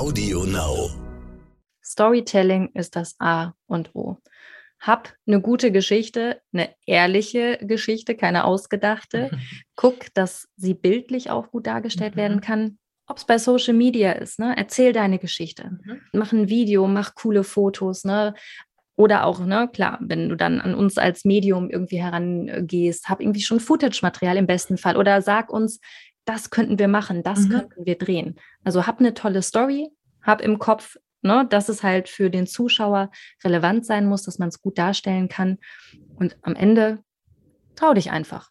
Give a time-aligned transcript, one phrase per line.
[0.00, 0.88] Audio Now.
[1.84, 4.16] Storytelling ist das A und O.
[4.80, 9.30] Hab eine gute Geschichte, eine ehrliche Geschichte, keine ausgedachte.
[9.76, 12.40] Guck, dass sie bildlich auch gut dargestellt werden Mhm.
[12.40, 12.78] kann.
[13.08, 14.54] Ob es bei Social Media ist, ne?
[14.56, 15.78] erzähl deine Geschichte.
[15.84, 16.00] Mhm.
[16.14, 18.32] Mach ein Video, mach coole Fotos, ne?
[18.96, 23.40] Oder auch, ne, klar, wenn du dann an uns als Medium irgendwie herangehst, hab irgendwie
[23.42, 24.96] schon Footage-Material im besten Fall.
[24.96, 25.78] Oder sag uns,
[26.24, 27.50] das könnten wir machen, das Mhm.
[27.50, 28.38] könnten wir drehen.
[28.64, 29.88] Also hab eine tolle Story,
[30.22, 33.10] hab im Kopf, ne, dass es halt für den Zuschauer
[33.44, 35.58] relevant sein muss, dass man es gut darstellen kann.
[36.16, 37.02] Und am Ende
[37.76, 38.50] trau dich einfach.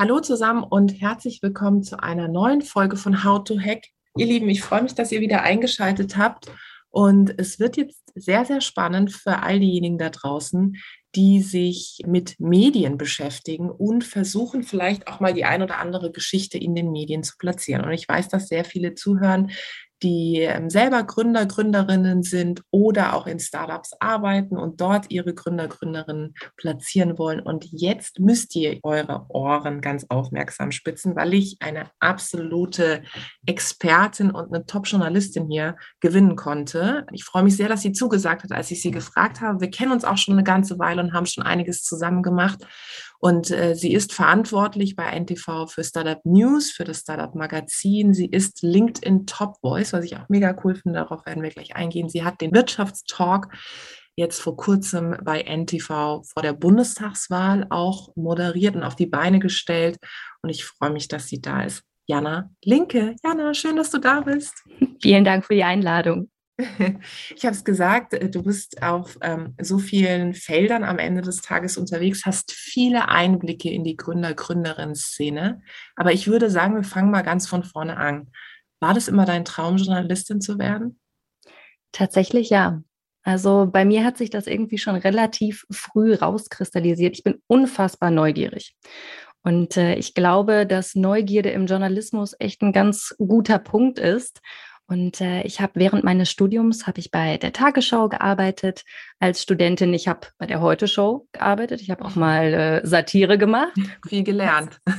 [0.00, 3.84] Hallo zusammen und herzlich willkommen zu einer neuen Folge von How to Hack.
[4.16, 6.50] Ihr Lieben, ich freue mich, dass ihr wieder eingeschaltet habt.
[6.88, 10.78] Und es wird jetzt sehr, sehr spannend für all diejenigen da draußen,
[11.14, 16.56] die sich mit Medien beschäftigen und versuchen vielleicht auch mal die ein oder andere Geschichte
[16.56, 17.84] in den Medien zu platzieren.
[17.84, 19.50] Und ich weiß, dass sehr viele zuhören,
[20.02, 25.68] die ähm, selber Gründer, Gründerinnen sind oder auch in Startups arbeiten und dort ihre Gründer,
[25.68, 27.40] Gründerinnen platzieren wollen.
[27.40, 33.02] Und jetzt müsst ihr eure Ohren ganz aufmerksam spitzen, weil ich eine absolute
[33.46, 37.06] Expertin und eine Top-Journalistin hier gewinnen konnte.
[37.12, 39.60] Ich freue mich sehr, dass sie zugesagt hat, als ich sie gefragt habe.
[39.60, 42.64] Wir kennen uns auch schon eine ganze Weile und haben schon einiges zusammen gemacht.
[43.20, 48.14] Und äh, sie ist verantwortlich bei NTV für Startup News, für das Startup Magazin.
[48.14, 51.00] Sie ist LinkedIn Top Voice, was ich auch mega cool finde.
[51.00, 52.08] Darauf werden wir gleich eingehen.
[52.08, 53.52] Sie hat den Wirtschaftstalk
[54.16, 59.98] jetzt vor kurzem bei NTV vor der Bundestagswahl auch moderiert und auf die Beine gestellt.
[60.42, 61.82] Und ich freue mich, dass sie da ist.
[62.06, 63.16] Jana Linke.
[63.22, 64.64] Jana, schön, dass du da bist.
[65.00, 66.30] Vielen Dank für die Einladung.
[67.36, 71.42] Ich habe es gesagt, äh, du bist auf ähm, so vielen Feldern am Ende des
[71.42, 75.62] Tages unterwegs, hast viele Einblicke in die Gründer-Gründerinnen-Szene.
[75.96, 78.30] Aber ich würde sagen, wir fangen mal ganz von vorne an.
[78.80, 80.98] War das immer dein Traum, Journalistin zu werden?
[81.92, 82.82] Tatsächlich ja.
[83.22, 87.16] Also bei mir hat sich das irgendwie schon relativ früh rauskristallisiert.
[87.16, 88.74] Ich bin unfassbar neugierig.
[89.42, 94.40] Und äh, ich glaube, dass Neugierde im Journalismus echt ein ganz guter Punkt ist.
[94.90, 98.84] Und äh, ich habe während meines Studiums habe ich bei der Tagesschau gearbeitet
[99.20, 99.94] als Studentin.
[99.94, 101.80] Ich habe bei der Heute Show gearbeitet.
[101.80, 103.72] Ich habe auch mal äh, Satire gemacht.
[104.08, 104.78] Viel gelernt.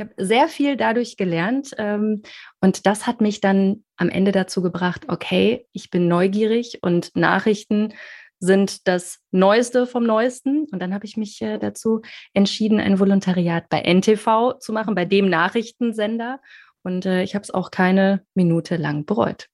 [0.00, 2.22] Ich habe sehr viel dadurch gelernt ähm,
[2.60, 7.92] und das hat mich dann am Ende dazu gebracht, okay, ich bin neugierig und Nachrichten
[8.38, 10.66] sind das Neueste vom Neuesten.
[10.70, 12.02] Und dann habe ich mich äh, dazu
[12.32, 16.40] entschieden, ein Volontariat bei NTV zu machen, bei dem Nachrichtensender.
[16.82, 19.48] Und äh, ich habe es auch keine Minute lang bereut.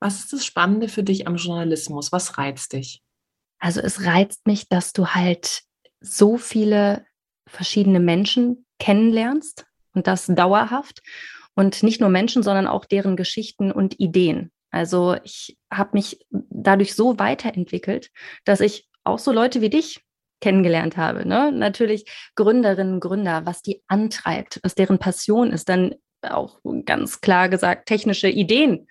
[0.00, 2.12] Was ist das Spannende für dich am Journalismus?
[2.12, 3.02] Was reizt dich?
[3.58, 5.62] Also es reizt mich, dass du halt
[6.00, 7.04] so viele
[7.46, 11.00] verschiedene Menschen kennenlernst und das dauerhaft.
[11.54, 14.50] Und nicht nur Menschen, sondern auch deren Geschichten und Ideen.
[14.70, 18.10] Also ich habe mich dadurch so weiterentwickelt,
[18.44, 20.00] dass ich auch so Leute wie dich
[20.40, 21.28] kennengelernt habe.
[21.28, 21.52] Ne?
[21.52, 25.94] Natürlich Gründerinnen, Gründer, was die antreibt, was deren Passion ist, dann
[26.24, 28.86] auch ganz klar gesagt technische Ideen,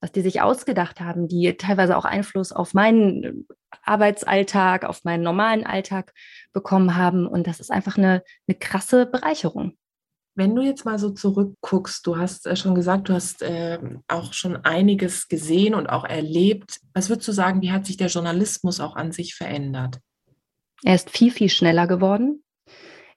[0.00, 3.46] was die sich ausgedacht haben, die teilweise auch Einfluss auf meinen
[3.82, 6.12] Arbeitsalltag, auf meinen normalen Alltag
[6.52, 7.26] bekommen haben.
[7.26, 9.76] Und das ist einfach eine, eine krasse Bereicherung.
[10.34, 13.78] Wenn du jetzt mal so zurückguckst, du hast äh, schon gesagt, du hast äh,
[14.08, 16.80] auch schon einiges gesehen und auch erlebt.
[16.94, 19.98] Was würdest du sagen, wie hat sich der Journalismus auch an sich verändert?
[20.84, 22.42] Er ist viel, viel schneller geworden.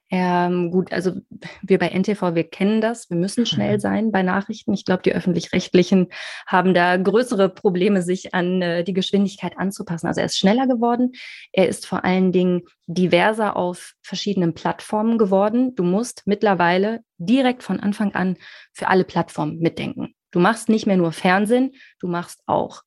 [0.08, 1.14] Ähm, gut, also
[1.62, 3.10] wir bei NTV, wir kennen das.
[3.10, 4.72] Wir müssen schnell sein bei Nachrichten.
[4.72, 6.08] Ich glaube, die öffentlich-rechtlichen
[6.46, 10.06] haben da größere Probleme, sich an äh, die Geschwindigkeit anzupassen.
[10.06, 11.12] Also er ist schneller geworden.
[11.52, 15.74] Er ist vor allen Dingen diverser auf verschiedenen Plattformen geworden.
[15.74, 18.36] Du musst mittlerweile direkt von Anfang an
[18.72, 20.14] für alle Plattformen mitdenken.
[20.30, 22.82] Du machst nicht mehr nur Fernsehen, du machst auch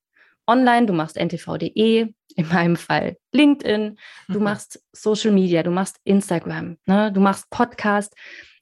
[0.49, 3.97] online, du machst ntv.de, in meinem Fall LinkedIn,
[4.27, 7.11] du machst Social Media, du machst Instagram, ne?
[7.11, 8.13] du machst Podcast.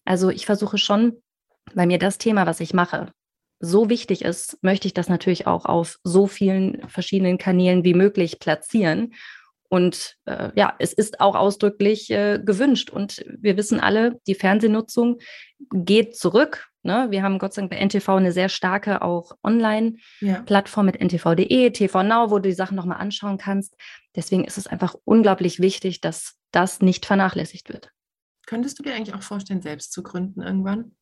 [0.05, 1.21] Also ich versuche schon,
[1.73, 3.11] weil mir das Thema, was ich mache,
[3.59, 8.39] so wichtig ist, möchte ich das natürlich auch auf so vielen verschiedenen Kanälen wie möglich
[8.39, 9.13] platzieren.
[9.69, 12.89] Und äh, ja, es ist auch ausdrücklich äh, gewünscht.
[12.89, 15.19] Und wir wissen alle, die Fernsehnutzung
[15.73, 16.67] geht zurück.
[16.87, 17.11] Ne?
[17.11, 22.03] Wir haben Gott sei Dank bei NTV eine sehr starke auch Online-Plattform mit ntv.de, TV
[22.03, 23.75] Now, wo du die Sachen nochmal anschauen kannst.
[24.15, 27.91] Deswegen ist es einfach unglaublich wichtig, dass das nicht vernachlässigt wird.
[28.47, 30.95] Könntest du dir eigentlich auch vorstellen, selbst zu gründen irgendwann?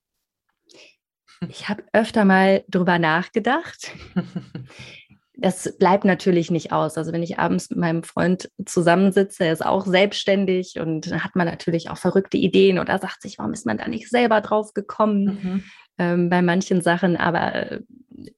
[1.48, 3.92] Ich habe öfter mal drüber nachgedacht.
[5.38, 6.98] das bleibt natürlich nicht aus.
[6.98, 11.48] Also wenn ich abends mit meinem Freund zusammensitze, er ist auch selbstständig und hat man
[11.48, 15.24] natürlich auch verrückte Ideen oder sagt sich, warum ist man da nicht selber drauf gekommen
[15.26, 15.64] mhm.
[15.98, 17.18] ähm, bei manchen Sachen.
[17.18, 17.82] Aber äh,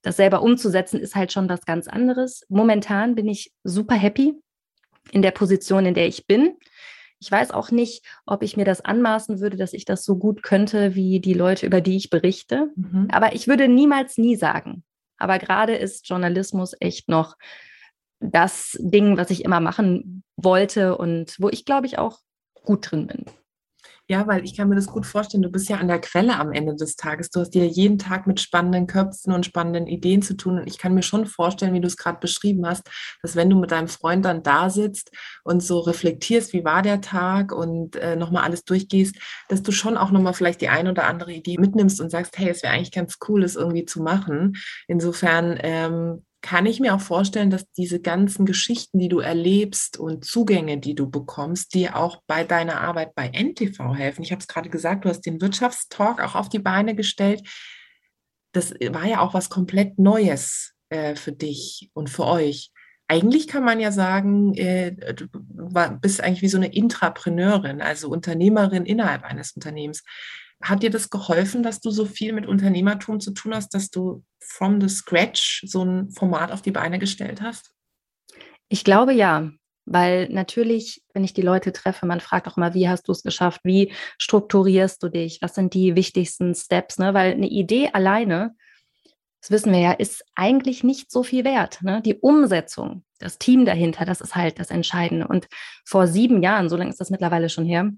[0.01, 2.43] das selber umzusetzen ist halt schon was ganz anderes.
[2.49, 4.33] Momentan bin ich super happy
[5.11, 6.57] in der Position, in der ich bin.
[7.19, 10.43] Ich weiß auch nicht, ob ich mir das anmaßen würde, dass ich das so gut
[10.43, 12.71] könnte wie die Leute, über die ich berichte.
[12.75, 13.07] Mhm.
[13.11, 14.83] Aber ich würde niemals nie sagen.
[15.17, 17.35] Aber gerade ist Journalismus echt noch
[18.19, 22.19] das Ding, was ich immer machen wollte und wo ich, glaube ich, auch
[22.63, 23.25] gut drin bin.
[24.09, 26.53] Ja, weil ich kann mir das gut vorstellen, du bist ja an der Quelle am
[26.53, 27.29] Ende des Tages.
[27.29, 30.59] Du hast ja jeden Tag mit spannenden Köpfen und spannenden Ideen zu tun.
[30.59, 32.89] Und ich kann mir schon vorstellen, wie du es gerade beschrieben hast,
[33.21, 35.11] dass wenn du mit deinem Freund dann da sitzt
[35.43, 39.17] und so reflektierst, wie war der Tag und äh, nochmal alles durchgehst,
[39.49, 42.49] dass du schon auch nochmal vielleicht die ein oder andere Idee mitnimmst und sagst, hey,
[42.49, 44.55] es wäre eigentlich ganz cool, das irgendwie zu machen.
[44.87, 50.23] Insofern ähm, kann ich mir auch vorstellen, dass diese ganzen Geschichten, die du erlebst und
[50.23, 54.21] Zugänge, die du bekommst, dir auch bei deiner Arbeit bei NTV helfen.
[54.21, 57.47] Ich habe es gerade gesagt, du hast den Wirtschaftstalk auch auf die Beine gestellt.
[58.53, 62.71] Das war ja auch was komplett Neues äh, für dich und für euch.
[63.09, 65.27] Eigentlich kann man ja sagen, äh, du
[66.01, 70.03] bist eigentlich wie so eine Intrapreneurin, also Unternehmerin innerhalb eines Unternehmens.
[70.61, 74.23] Hat dir das geholfen, dass du so viel mit Unternehmertum zu tun hast, dass du
[74.39, 77.71] from the scratch so ein Format auf die Beine gestellt hast?
[78.69, 79.51] Ich glaube ja,
[79.85, 83.23] weil natürlich, wenn ich die Leute treffe, man fragt auch immer, wie hast du es
[83.23, 83.61] geschafft?
[83.63, 85.41] Wie strukturierst du dich?
[85.41, 86.99] Was sind die wichtigsten Steps?
[86.99, 87.13] Ne?
[87.13, 88.53] Weil eine Idee alleine,
[89.41, 91.81] das wissen wir ja, ist eigentlich nicht so viel wert.
[91.83, 92.01] Ne?
[92.01, 95.25] Die Umsetzung, das Team dahinter, das ist halt das Entscheidende.
[95.25, 95.47] Und
[95.85, 97.89] vor sieben Jahren, so lange ist das mittlerweile schon her,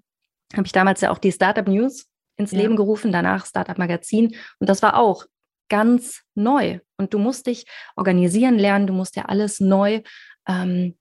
[0.53, 2.05] habe ich damals ja auch die Startup News
[2.37, 2.59] ins ja.
[2.59, 4.35] Leben gerufen, danach Startup Magazin.
[4.59, 5.25] Und das war auch
[5.69, 6.79] ganz neu.
[6.97, 10.01] Und du musst dich organisieren lernen, du musst ja alles neu
[10.47, 10.97] ähm,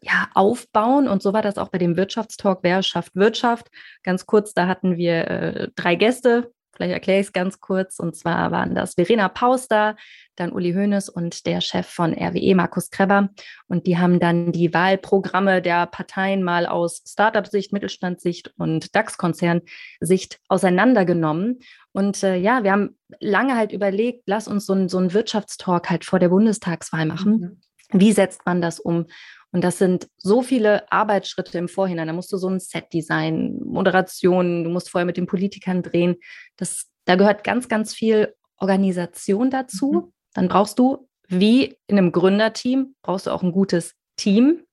[0.00, 1.08] ja, aufbauen.
[1.08, 3.68] Und so war das auch bei dem Wirtschaftstalk, wer schafft Wirtschaft.
[4.02, 7.98] Ganz kurz, da hatten wir äh, drei Gäste, Vielleicht erkläre ich es ganz kurz.
[7.98, 9.96] Und zwar waren das Verena Pauster,
[10.36, 13.28] dann Uli Hoeneß und der Chef von RWE, Markus Kreber.
[13.68, 21.58] Und die haben dann die Wahlprogramme der Parteien mal aus Startup-Sicht, Mittelstandssicht und DAX-Konzern-Sicht auseinandergenommen.
[21.92, 25.90] Und äh, ja, wir haben lange halt überlegt, lass uns so, ein, so einen Wirtschaftstalk
[25.90, 27.60] halt vor der Bundestagswahl machen.
[27.92, 28.00] Mhm.
[28.00, 29.06] Wie setzt man das um?
[29.52, 32.06] Und das sind so viele Arbeitsschritte im Vorhinein.
[32.06, 36.16] Da musst du so ein Set-Design, Moderation, du musst vorher mit den Politikern drehen.
[36.56, 39.92] Das, da gehört ganz, ganz viel Organisation dazu.
[39.92, 40.12] Mhm.
[40.34, 44.64] Dann brauchst du, wie in einem Gründerteam, brauchst du auch ein gutes Team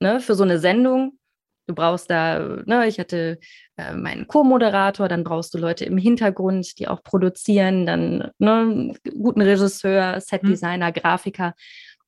[0.00, 1.18] ne, für so eine Sendung.
[1.66, 3.38] Du brauchst da, ne, ich hatte
[3.76, 9.40] äh, meinen Co-Moderator, dann brauchst du Leute im Hintergrund, die auch produzieren, dann ne, guten
[9.40, 10.92] Regisseur, Set-Designer, mhm.
[10.94, 11.54] Grafiker.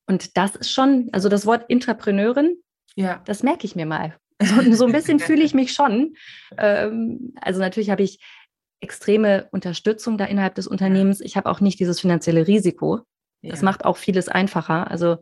[0.07, 2.57] Und das ist schon, also das Wort Intrapreneurin,
[2.95, 3.23] ja.
[3.25, 4.17] das merke ich mir mal.
[4.41, 6.15] So, so ein bisschen fühle ich mich schon.
[6.59, 8.21] Ähm, also natürlich habe ich
[8.81, 11.21] extreme Unterstützung da innerhalb des Unternehmens.
[11.21, 13.01] Ich habe auch nicht dieses finanzielle Risiko.
[13.43, 13.65] Das ja.
[13.65, 14.91] macht auch vieles einfacher.
[14.91, 15.19] Also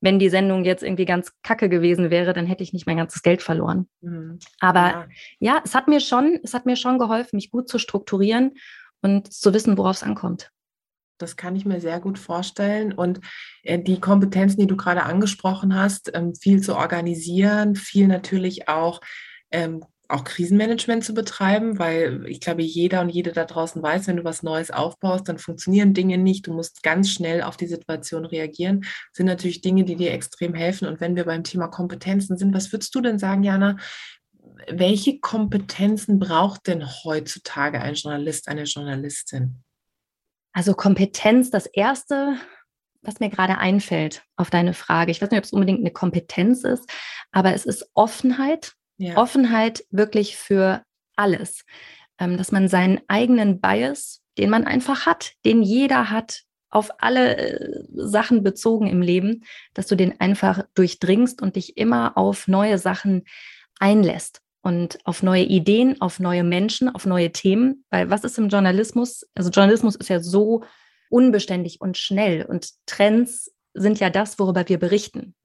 [0.00, 3.22] wenn die Sendung jetzt irgendwie ganz kacke gewesen wäre, dann hätte ich nicht mein ganzes
[3.22, 3.88] Geld verloren.
[4.00, 4.38] Mhm.
[4.60, 5.06] Aber ja.
[5.38, 8.54] ja, es hat mir schon, es hat mir schon geholfen, mich gut zu strukturieren
[9.00, 10.50] und zu wissen, worauf es ankommt.
[11.18, 12.92] Das kann ich mir sehr gut vorstellen.
[12.92, 13.20] Und
[13.62, 19.00] äh, die Kompetenzen, die du gerade angesprochen hast, ähm, viel zu organisieren, viel natürlich auch,
[19.50, 24.18] ähm, auch Krisenmanagement zu betreiben, weil ich glaube, jeder und jede da draußen weiß, wenn
[24.18, 26.46] du was Neues aufbaust, dann funktionieren Dinge nicht.
[26.46, 28.82] Du musst ganz schnell auf die Situation reagieren.
[28.82, 30.86] Das sind natürlich Dinge, die dir extrem helfen.
[30.86, 33.76] Und wenn wir beim Thema Kompetenzen sind, was würdest du denn sagen, Jana?
[34.68, 39.62] Welche Kompetenzen braucht denn heutzutage ein Journalist, eine Journalistin?
[40.56, 42.38] Also Kompetenz, das Erste,
[43.02, 45.10] was mir gerade einfällt auf deine Frage.
[45.10, 46.90] Ich weiß nicht, ob es unbedingt eine Kompetenz ist,
[47.30, 48.72] aber es ist Offenheit.
[48.96, 49.18] Ja.
[49.18, 50.82] Offenheit wirklich für
[51.14, 51.66] alles.
[52.18, 57.36] Ähm, dass man seinen eigenen Bias, den man einfach hat, den jeder hat, auf alle
[57.36, 59.44] äh, Sachen bezogen im Leben,
[59.74, 63.24] dass du den einfach durchdringst und dich immer auf neue Sachen
[63.78, 67.84] einlässt und auf neue Ideen, auf neue Menschen, auf neue Themen.
[67.88, 69.24] Weil was ist im Journalismus?
[69.36, 70.64] Also Journalismus ist ja so
[71.08, 75.36] unbeständig und schnell und Trends sind ja das, worüber wir berichten.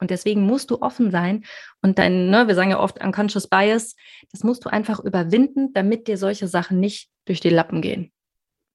[0.00, 1.44] Und deswegen musst du offen sein
[1.82, 3.96] und dein, ne, wir sagen ja oft unconscious bias,
[4.32, 8.12] das musst du einfach überwinden, damit dir solche Sachen nicht durch die Lappen gehen.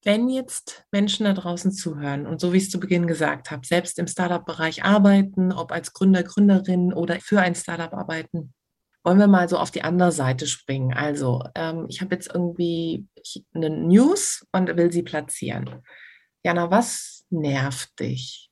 [0.04, 3.66] Wenn jetzt Menschen da draußen zuhören und so wie ich es zu Beginn gesagt habe,
[3.66, 8.54] selbst im Startup-Bereich arbeiten, ob als Gründer, Gründerin oder für ein Startup arbeiten,
[9.02, 10.92] wollen wir mal so auf die andere Seite springen.
[10.92, 13.06] Also, ähm, ich habe jetzt irgendwie
[13.54, 15.82] eine News und will sie platzieren.
[16.42, 18.50] Jana, was nervt dich?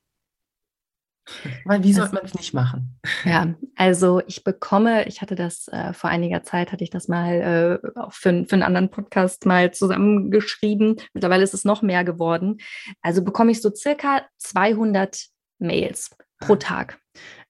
[1.65, 2.99] Weil wie sollte man es nicht machen?
[3.25, 7.81] Ja, also ich bekomme, ich hatte das äh, vor einiger Zeit, hatte ich das mal
[7.95, 10.97] äh, auch für, für einen anderen Podcast mal zusammengeschrieben.
[11.13, 12.59] Mittlerweile ist es noch mehr geworden.
[13.03, 15.27] Also bekomme ich so circa 200
[15.59, 16.57] Mails pro ah.
[16.57, 16.99] Tag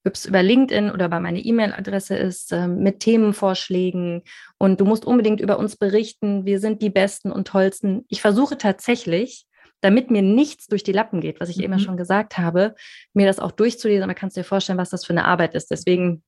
[0.07, 4.23] ob es über LinkedIn oder bei meiner E-Mail-Adresse ist, äh, mit Themenvorschlägen.
[4.59, 6.47] Und du musst unbedingt über uns berichten.
[6.47, 8.05] Wir sind die Besten und Tollsten.
[8.09, 9.47] Ich versuche tatsächlich,
[9.81, 11.65] damit mir nichts durch die Lappen geht, was ich mhm.
[11.65, 12.75] eben schon gesagt habe,
[13.13, 14.03] mir das auch durchzulesen.
[14.03, 15.71] Aber kannst du dir vorstellen, was das für eine Arbeit ist.
[15.71, 16.23] Deswegen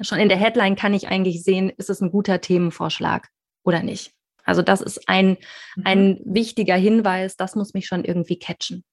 [0.00, 3.28] schon in der Headline kann ich eigentlich sehen, ist es ein guter Themenvorschlag
[3.64, 4.12] oder nicht.
[4.44, 5.36] Also das ist ein,
[5.76, 5.82] mhm.
[5.84, 8.84] ein wichtiger Hinweis, das muss mich schon irgendwie catchen.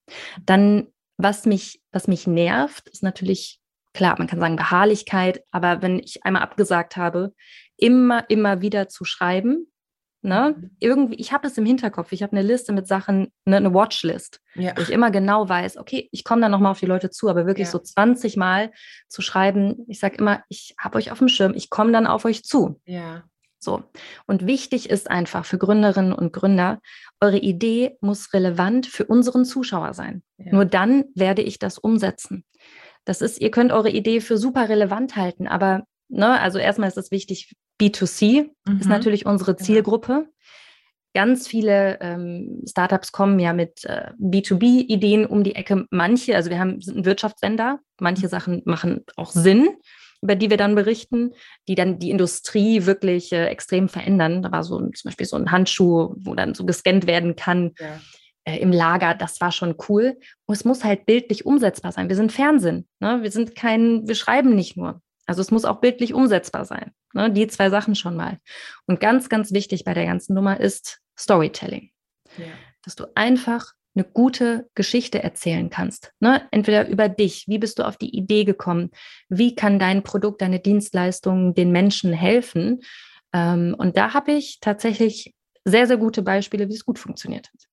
[0.44, 3.60] Dann, was mich, was mich nervt, ist natürlich
[3.94, 7.32] klar, man kann sagen Beharrlichkeit, aber wenn ich einmal abgesagt habe,
[7.76, 9.70] immer, immer wieder zu schreiben,
[10.22, 10.70] ne, mhm.
[10.78, 14.40] irgendwie, ich habe das im Hinterkopf, ich habe eine Liste mit Sachen, ne, eine Watchlist,
[14.54, 14.72] ja.
[14.76, 17.46] wo ich immer genau weiß, okay, ich komme dann nochmal auf die Leute zu, aber
[17.46, 17.72] wirklich ja.
[17.72, 18.72] so 20 Mal
[19.08, 22.24] zu schreiben, ich sage immer, ich habe euch auf dem Schirm, ich komme dann auf
[22.24, 22.80] euch zu.
[22.84, 23.24] Ja.
[23.60, 23.82] So.
[24.26, 26.80] Und wichtig ist einfach für Gründerinnen und Gründer,
[27.20, 30.22] eure Idee muss relevant für unseren Zuschauer sein.
[30.36, 30.52] Ja.
[30.52, 32.44] Nur dann werde ich das umsetzen.
[33.08, 36.98] Das ist, ihr könnt eure Idee für super relevant halten, aber ne, also erstmal ist
[36.98, 38.80] es wichtig, B2C mhm.
[38.80, 39.64] ist natürlich unsere genau.
[39.64, 40.28] Zielgruppe.
[41.14, 45.86] Ganz viele ähm, Startups kommen ja mit äh, B2B-Ideen um die Ecke.
[45.90, 48.30] Manche, also wir haben, sind ein Wirtschaftssender, manche mhm.
[48.30, 49.70] Sachen machen auch Sinn,
[50.20, 51.32] über die wir dann berichten,
[51.66, 54.42] die dann die Industrie wirklich äh, extrem verändern.
[54.42, 57.72] Da war so zum Beispiel so ein Handschuh, wo dann so gescannt werden kann.
[57.80, 58.00] Ja
[58.56, 60.18] im Lager, das war schon cool.
[60.46, 62.08] Und es muss halt bildlich umsetzbar sein.
[62.08, 63.22] Wir sind Fernsehen, ne?
[63.22, 65.02] wir sind kein, wir schreiben nicht nur.
[65.26, 66.92] Also es muss auch bildlich umsetzbar sein.
[67.12, 67.30] Ne?
[67.30, 68.38] Die zwei Sachen schon mal.
[68.86, 71.90] Und ganz, ganz wichtig bei der ganzen Nummer ist Storytelling.
[72.38, 72.46] Ja.
[72.82, 76.12] Dass du einfach eine gute Geschichte erzählen kannst.
[76.20, 76.46] Ne?
[76.50, 78.90] Entweder über dich, wie bist du auf die Idee gekommen,
[79.28, 82.80] wie kann dein Produkt, deine Dienstleistung den Menschen helfen.
[83.32, 87.67] Ähm, und da habe ich tatsächlich sehr, sehr gute Beispiele, wie es gut funktioniert hat.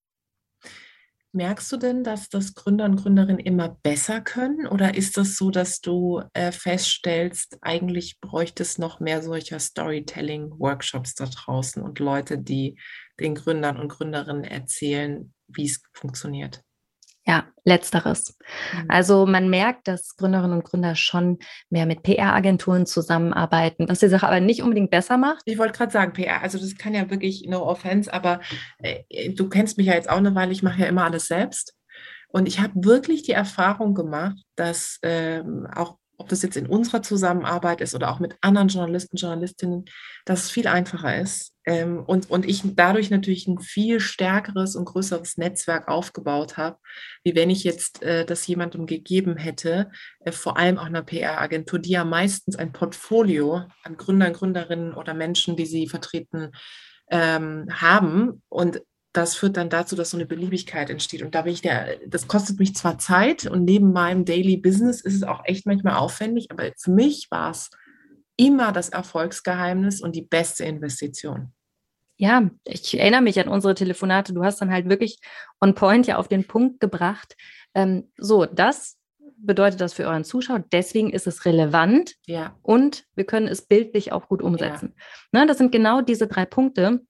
[1.36, 4.68] Merkst du denn, dass das Gründer und Gründerinnen immer besser können?
[4.68, 11.14] Oder ist das so, dass du äh, feststellst, eigentlich bräuchte es noch mehr solcher Storytelling-Workshops
[11.16, 12.80] da draußen und Leute, die
[13.20, 16.65] den Gründern und Gründerinnen erzählen, wie es funktioniert?
[17.28, 18.38] Ja, letzteres.
[18.74, 18.86] Mhm.
[18.88, 21.40] Also man merkt, dass Gründerinnen und Gründer schon
[21.72, 25.42] mehr mit PR-Agenturen zusammenarbeiten, was die Sache aber nicht unbedingt besser macht.
[25.46, 28.42] Ich wollte gerade sagen, PR, also das kann ja wirklich no offense, aber
[28.78, 31.76] äh, du kennst mich ja jetzt auch eine Weile, ich mache ja immer alles selbst.
[32.28, 37.02] Und ich habe wirklich die Erfahrung gemacht, dass ähm, auch ob das jetzt in unserer
[37.02, 39.86] Zusammenarbeit ist oder auch mit anderen Journalisten, Journalistinnen,
[40.26, 41.54] dass es viel einfacher ist.
[41.66, 46.78] Ähm, und, und ich dadurch natürlich ein viel stärkeres und größeres Netzwerk aufgebaut habe,
[47.24, 51.80] wie wenn ich jetzt äh, das jemandem gegeben hätte, äh, vor allem auch einer PR-Agentur,
[51.80, 56.52] die ja meistens ein Portfolio an Gründern, Gründerinnen oder Menschen, die sie vertreten,
[57.10, 58.44] ähm, haben.
[58.50, 58.82] Und
[59.16, 61.22] das führt dann dazu, dass so eine Beliebigkeit entsteht.
[61.22, 65.02] Und da bin ich der, das kostet mich zwar Zeit und neben meinem Daily Business
[65.02, 67.70] ist es auch echt manchmal aufwendig, aber für mich war es
[68.36, 71.54] immer das Erfolgsgeheimnis und die beste Investition.
[72.18, 74.34] Ja, ich erinnere mich an unsere Telefonate.
[74.34, 75.20] Du hast dann halt wirklich
[75.62, 77.36] on point ja auf den Punkt gebracht.
[77.74, 78.98] Ähm, so, das
[79.38, 80.64] bedeutet das für euren Zuschauer.
[80.72, 82.58] Deswegen ist es relevant ja.
[82.62, 84.94] und wir können es bildlich auch gut umsetzen.
[85.34, 85.42] Ja.
[85.42, 87.02] Ne, das sind genau diese drei Punkte,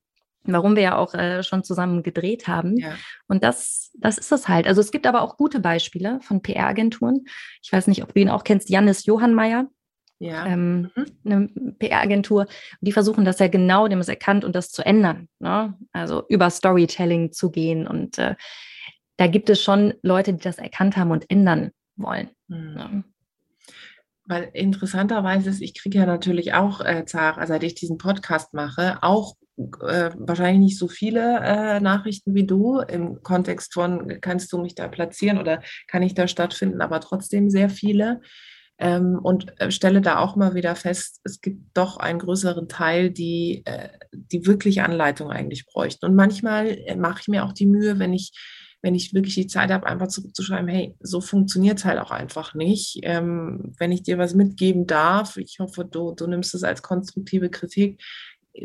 [0.52, 2.76] warum wir ja auch äh, schon zusammen gedreht haben.
[2.76, 2.94] Ja.
[3.28, 4.66] Und das, das ist es halt.
[4.66, 7.24] Also es gibt aber auch gute Beispiele von PR-Agenturen.
[7.62, 9.68] Ich weiß nicht, ob du ihn auch kennst, Jannis Johannmeier.
[10.18, 10.46] Ja.
[10.46, 11.06] Ähm, mhm.
[11.24, 11.48] eine
[11.78, 12.46] PR-Agentur.
[12.80, 15.28] Die versuchen das ja genau, dem ist erkannt und das zu ändern.
[15.40, 15.74] Ne?
[15.92, 17.86] Also über Storytelling zu gehen.
[17.86, 18.34] Und äh,
[19.18, 22.30] da gibt es schon Leute, die das erkannt haben und ändern wollen.
[22.48, 22.74] Mhm.
[22.74, 23.04] Ne?
[24.28, 28.98] Weil interessanterweise ist, ich kriege ja natürlich auch, äh, Zara, seit ich diesen Podcast mache,
[29.02, 34.58] auch äh, wahrscheinlich nicht so viele äh, Nachrichten wie du im Kontext von, kannst du
[34.58, 38.20] mich da platzieren oder kann ich da stattfinden, aber trotzdem sehr viele.
[38.78, 43.10] Ähm, und äh, stelle da auch mal wieder fest, es gibt doch einen größeren Teil,
[43.10, 46.04] die, äh, die wirklich Anleitung eigentlich bräuchten.
[46.04, 48.32] Und manchmal äh, mache ich mir auch die Mühe, wenn ich
[48.82, 52.54] wenn ich wirklich die Zeit habe, einfach zurückzuschreiben, hey, so funktioniert es halt auch einfach
[52.54, 53.00] nicht.
[53.02, 57.50] Ähm, wenn ich dir was mitgeben darf, ich hoffe, du, du nimmst es als konstruktive
[57.50, 58.00] Kritik,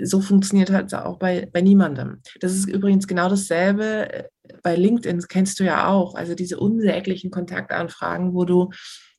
[0.03, 2.21] so funktioniert halt auch bei, bei niemandem.
[2.39, 4.29] Das ist übrigens genau dasselbe,
[4.63, 8.69] bei LinkedIn kennst du ja auch, also diese unsäglichen Kontaktanfragen, wo du,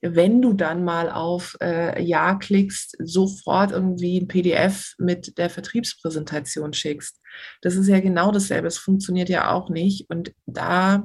[0.01, 6.73] wenn du dann mal auf äh, Ja klickst, sofort irgendwie ein PDF mit der Vertriebspräsentation
[6.73, 7.19] schickst.
[7.61, 8.67] Das ist ja genau dasselbe.
[8.67, 10.09] Es funktioniert ja auch nicht.
[10.09, 11.03] Und da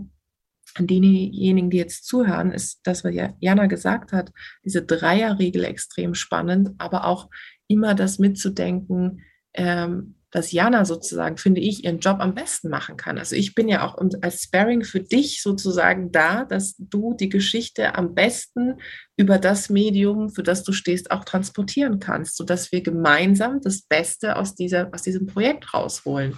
[0.74, 4.32] an diejenigen, die jetzt zuhören, ist das, was Jana gesagt hat,
[4.64, 7.30] diese Dreierregel extrem spannend, aber auch
[7.68, 9.22] immer das mitzudenken,
[9.54, 13.16] ähm, dass Jana sozusagen, finde ich, ihren Job am besten machen kann.
[13.18, 17.94] Also ich bin ja auch als Sparring für dich sozusagen da, dass du die Geschichte
[17.94, 18.74] am besten
[19.16, 24.36] über das Medium, für das du stehst, auch transportieren kannst, sodass wir gemeinsam das Beste
[24.36, 26.36] aus, dieser, aus diesem Projekt rausholen.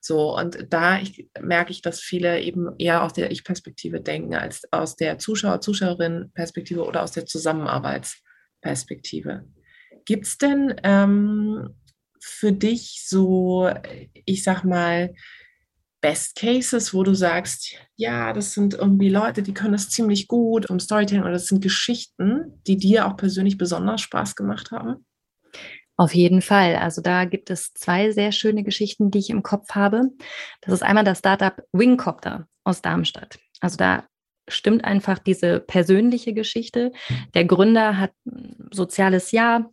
[0.00, 4.62] So, und da ich, merke ich, dass viele eben eher aus der Ich-Perspektive denken, als
[4.72, 9.44] aus der Zuschauer, Zuschauerin-Perspektive oder aus der Zusammenarbeitsperspektive.
[10.06, 11.74] Gibt es denn ähm,
[12.20, 13.70] für dich so,
[14.24, 15.14] ich sag mal,
[16.00, 20.70] Best Cases, wo du sagst, ja, das sind irgendwie Leute, die können das ziemlich gut
[20.70, 25.04] um Storytelling oder das sind Geschichten, die dir auch persönlich besonders Spaß gemacht haben?
[25.96, 26.76] Auf jeden Fall.
[26.76, 30.10] Also da gibt es zwei sehr schöne Geschichten, die ich im Kopf habe.
[30.60, 33.38] Das ist einmal das Startup Wingcopter aus Darmstadt.
[33.60, 34.04] Also da
[34.48, 36.92] stimmt einfach diese persönliche Geschichte.
[37.34, 39.72] Der Gründer hat ein soziales Jahr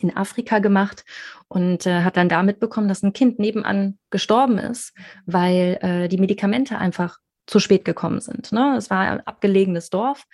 [0.00, 1.04] in Afrika gemacht
[1.48, 4.92] und äh, hat dann damit bekommen, dass ein Kind nebenan gestorben ist,
[5.24, 8.52] weil äh, die Medikamente einfach zu spät gekommen sind.
[8.52, 8.74] Ne?
[8.76, 10.24] Es war ein abgelegenes Dorf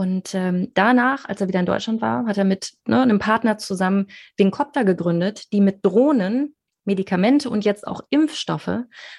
[0.00, 3.58] und ähm, danach, als er wieder in Deutschland war, hat er mit ne, einem Partner
[3.58, 4.06] zusammen
[4.38, 6.54] Wingcopter gegründet, die mit Drohnen
[6.86, 8.68] Medikamente und jetzt auch Impfstoffe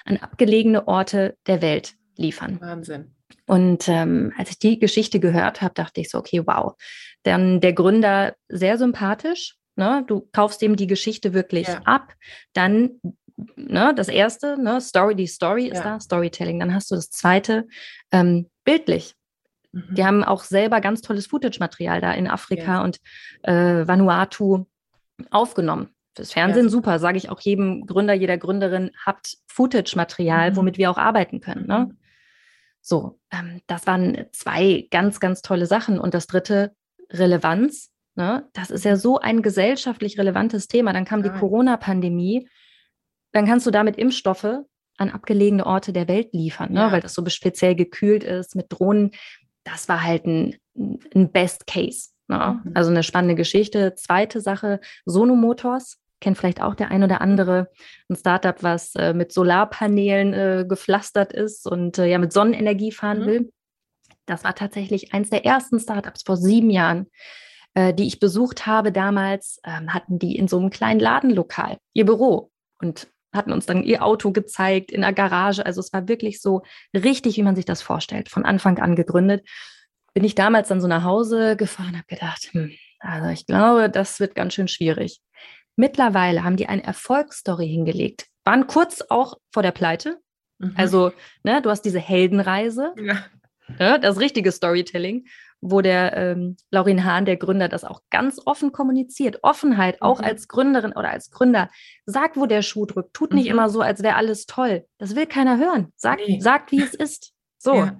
[0.04, 2.60] an abgelegene Orte der Welt liefern.
[2.60, 3.14] Wahnsinn.
[3.46, 6.74] Und ähm, als ich die Geschichte gehört habe, dachte ich so, okay, wow.
[7.22, 9.54] Dann der Gründer sehr sympathisch.
[9.76, 10.04] Ne?
[10.06, 11.80] Du kaufst ihm die Geschichte wirklich ja.
[11.84, 12.14] ab.
[12.52, 13.00] Dann
[13.56, 15.74] ne, das erste, ne, Story, die Story ja.
[15.74, 16.60] ist da, Storytelling.
[16.60, 17.66] Dann hast du das zweite,
[18.10, 19.14] ähm, bildlich.
[19.72, 19.94] Mhm.
[19.94, 22.84] Die haben auch selber ganz tolles Footage-Material da in Afrika ja.
[22.84, 22.98] und
[23.42, 24.66] äh, Vanuatu
[25.30, 25.88] aufgenommen.
[26.14, 30.56] Fürs Fernsehen super, sage ich auch jedem Gründer, jeder Gründerin, habt Footage-Material, mhm.
[30.56, 31.66] womit wir auch arbeiten können.
[31.66, 31.86] Ne?
[31.88, 31.98] Mhm.
[32.82, 35.98] So, ähm, das waren zwei ganz, ganz tolle Sachen.
[35.98, 36.74] Und das dritte,
[37.10, 37.91] Relevanz.
[38.14, 38.48] Ne?
[38.52, 40.92] Das ist ja so ein gesellschaftlich relevantes Thema.
[40.92, 42.48] Dann kam die Corona-Pandemie.
[43.32, 44.58] Dann kannst du damit Impfstoffe
[44.98, 46.80] an abgelegene Orte der Welt liefern, ne?
[46.80, 46.92] Ja.
[46.92, 49.12] weil das so speziell gekühlt ist mit Drohnen
[49.64, 52.10] das war halt ein, ein Best Case.
[52.28, 52.60] Ne?
[52.64, 52.72] Mhm.
[52.74, 53.94] Also eine spannende Geschichte.
[53.94, 55.98] Zweite Sache, Sono Motors.
[56.20, 57.68] Kennt vielleicht auch der ein oder andere.
[58.08, 63.20] Ein Startup, was äh, mit Solarpanelen äh, gepflastert ist und äh, ja mit Sonnenenergie fahren
[63.20, 63.26] mhm.
[63.26, 63.52] will.
[64.26, 67.06] Das war tatsächlich eins der ersten Startups vor sieben Jahren,
[67.74, 68.92] äh, die ich besucht habe.
[68.92, 73.82] Damals ähm, hatten die in so einem kleinen Ladenlokal ihr Büro und hatten uns dann
[73.82, 75.64] ihr Auto gezeigt in der Garage.
[75.64, 76.62] Also es war wirklich so
[76.94, 79.46] richtig, wie man sich das vorstellt, von Anfang an gegründet.
[80.14, 84.20] Bin ich damals dann so nach Hause gefahren, habe gedacht, hm, also ich glaube, das
[84.20, 85.20] wird ganz schön schwierig.
[85.76, 90.18] Mittlerweile haben die eine Erfolgsstory hingelegt, waren kurz auch vor der Pleite.
[90.58, 90.74] Mhm.
[90.76, 93.24] Also, ne, du hast diese Heldenreise, ja.
[93.78, 95.24] ne, das richtige Storytelling
[95.62, 99.38] wo der ähm, Laurin Hahn, der Gründer, das auch ganz offen kommuniziert.
[99.42, 100.26] Offenheit, auch mhm.
[100.26, 101.70] als Gründerin oder als Gründer.
[102.04, 103.14] Sagt, wo der Schuh drückt.
[103.14, 103.52] Tut nicht mhm.
[103.52, 104.84] immer so, als wäre alles toll.
[104.98, 105.92] Das will keiner hören.
[105.96, 106.40] Sagt, nee.
[106.40, 107.32] sagt wie es ist.
[107.64, 107.76] So.
[107.76, 107.96] Ja.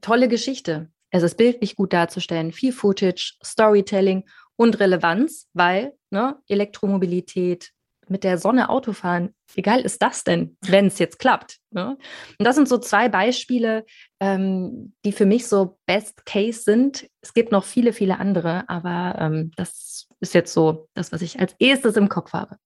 [0.00, 0.90] Tolle Geschichte.
[1.10, 2.50] Es ist bildlich gut darzustellen.
[2.50, 4.24] Viel Footage, Storytelling
[4.56, 7.72] und Relevanz, weil ne, Elektromobilität,
[8.08, 11.58] mit der Sonne Auto fahren, wie geil ist das denn, wenn es jetzt klappt?
[11.70, 11.96] Ne?
[12.38, 13.84] Und das sind so zwei Beispiele,
[14.20, 17.08] ähm, die für mich so Best Case sind.
[17.20, 21.40] Es gibt noch viele, viele andere, aber ähm, das ist jetzt so das, was ich
[21.40, 22.56] als erstes im Kopf habe.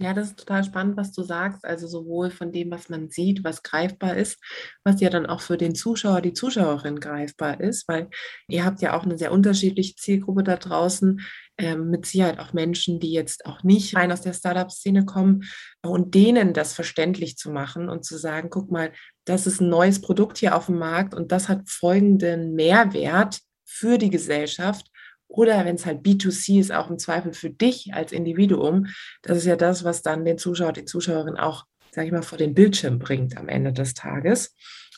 [0.00, 1.64] Ja, das ist total spannend, was du sagst.
[1.64, 4.38] Also sowohl von dem, was man sieht, was greifbar ist,
[4.82, 8.08] was ja dann auch für den Zuschauer, die Zuschauerin greifbar ist, weil
[8.48, 11.20] ihr habt ja auch eine sehr unterschiedliche Zielgruppe da draußen,
[11.58, 15.44] ähm, mit Sicherheit auch Menschen, die jetzt auch nicht rein aus der Startup-Szene kommen
[15.82, 18.92] und denen das verständlich zu machen und zu sagen, guck mal,
[19.24, 23.98] das ist ein neues Produkt hier auf dem Markt und das hat folgenden Mehrwert für
[23.98, 24.90] die Gesellschaft
[25.28, 28.86] oder wenn es halt B2C ist, auch im Zweifel für dich als Individuum.
[29.22, 32.38] Das ist ja das, was dann den Zuschauer, die Zuschauerin auch, sage ich mal, vor
[32.38, 34.54] den Bildschirm bringt am Ende des Tages.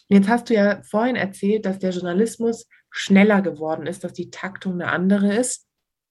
[0.09, 4.75] Jetzt hast du ja vorhin erzählt, dass der Journalismus schneller geworden ist, dass die Taktung
[4.75, 5.66] eine andere ist.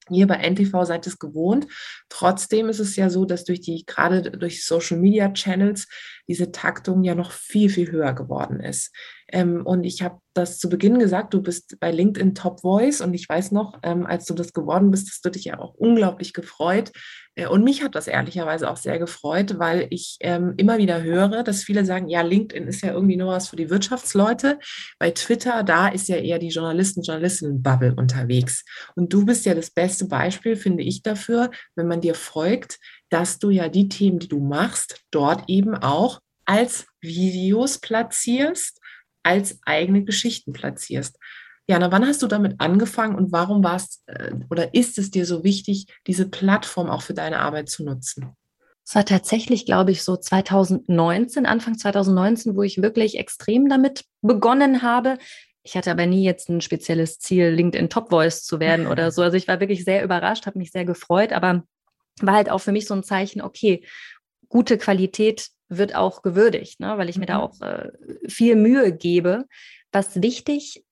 [0.10, 1.68] Ihr bei NTV seid es gewohnt.
[2.10, 5.88] Trotzdem ist es ja so, dass durch die, gerade durch Social Media Channels,
[6.28, 8.94] diese Taktung ja noch viel, viel höher geworden ist.
[9.32, 13.14] Ähm, und ich habe das zu Beginn gesagt, du bist bei LinkedIn Top Voice und
[13.14, 16.34] ich weiß noch, ähm, als du das geworden bist, hast du dich ja auch unglaublich
[16.34, 16.92] gefreut.
[17.36, 21.44] Äh, und mich hat das ehrlicherweise auch sehr gefreut, weil ich ähm, immer wieder höre,
[21.44, 24.60] dass viele sagen, ja, LinkedIn ist ja irgendwie nur was für die Wirtschaftsleute.
[25.00, 28.64] Bei Twitter, da ist ja eher die Journalisten, Journalistinnen-Bubble unterwegs.
[28.96, 32.78] Und du bist ja das beste Beispiel, finde ich, dafür, wenn man dir folgt,
[33.10, 38.80] dass du ja die Themen, die du machst, dort eben auch als Videos platzierst,
[39.26, 41.18] als eigene Geschichten platzierst.
[41.68, 45.26] Jana, wann hast du damit angefangen und warum war es äh, oder ist es dir
[45.26, 48.36] so wichtig, diese Plattform auch für deine Arbeit zu nutzen?
[48.88, 54.84] Es war tatsächlich, glaube ich, so 2019, Anfang 2019, wo ich wirklich extrem damit begonnen
[54.84, 55.18] habe.
[55.64, 59.24] Ich hatte aber nie jetzt ein spezielles Ziel, LinkedIn Top Voice zu werden oder so.
[59.24, 61.64] Also ich war wirklich sehr überrascht, habe mich sehr gefreut, aber
[62.22, 63.84] war halt auch für mich so ein Zeichen, okay,
[64.50, 66.98] gute Qualität wird auch gewürdigt, ne?
[66.98, 67.44] weil ich mir da mhm.
[67.44, 67.92] auch äh,
[68.28, 69.46] viel Mühe gebe.
[69.92, 70.84] Was wichtig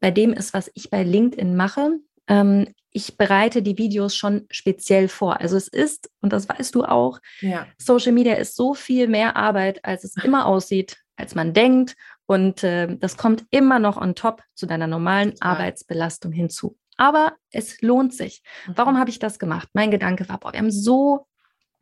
[0.00, 1.98] bei dem ist, was ich bei LinkedIn mache,
[2.28, 5.40] ähm, ich bereite die Videos schon speziell vor.
[5.40, 7.66] Also es ist, und das weißt du auch, ja.
[7.76, 11.94] Social Media ist so viel mehr Arbeit, als es immer aussieht, als man denkt.
[12.24, 15.36] Und äh, das kommt immer noch on top zu deiner normalen ja.
[15.40, 16.78] Arbeitsbelastung hinzu.
[16.96, 18.42] Aber es lohnt sich.
[18.74, 18.98] Warum mhm.
[18.98, 19.68] habe ich das gemacht?
[19.74, 21.26] Mein Gedanke war, boah, wir haben so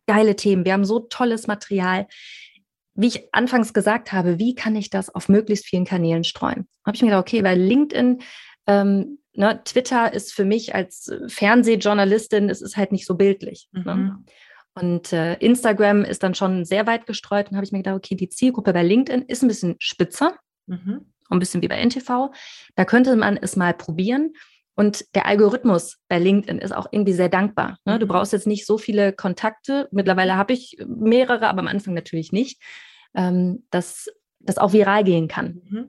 [0.07, 2.07] geile Themen, wir haben so tolles Material.
[2.95, 6.69] Wie ich anfangs gesagt habe, wie kann ich das auf möglichst vielen Kanälen streuen?
[6.87, 8.21] Habe ich mir gedacht, okay, weil LinkedIn,
[8.67, 13.69] ähm, ne, Twitter ist für mich als Fernsehjournalistin, es ist halt nicht so bildlich.
[13.73, 13.81] Ne?
[13.95, 14.03] Mhm.
[14.05, 14.25] Ne?
[14.75, 18.17] Und äh, Instagram ist dann schon sehr weit gestreut und habe ich mir gedacht, okay,
[18.17, 20.37] die Zielgruppe bei LinkedIn ist ein bisschen spitzer,
[20.67, 21.13] mhm.
[21.31, 22.33] ein bisschen wie bei NTV.
[22.75, 24.35] Da könnte man es mal probieren.
[24.77, 27.79] Und der Algorithmus bei LinkedIn ist auch irgendwie sehr dankbar.
[27.85, 27.99] Ne?
[27.99, 28.11] Du mhm.
[28.11, 29.89] brauchst jetzt nicht so viele Kontakte.
[29.93, 32.61] Mittlerweile habe ich mehrere, aber am Anfang natürlich nicht,
[33.15, 34.09] ähm, dass
[34.41, 35.63] das auch viral gehen kann.
[35.65, 35.89] Mhm.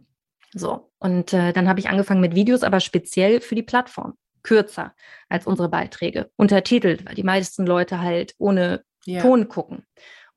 [0.53, 4.13] So, und äh, dann habe ich angefangen mit Videos, aber speziell für die Plattform.
[4.45, 4.93] Kürzer
[5.27, 9.21] als unsere Beiträge, untertitelt, weil die meisten Leute halt ohne yeah.
[9.21, 9.85] Ton gucken.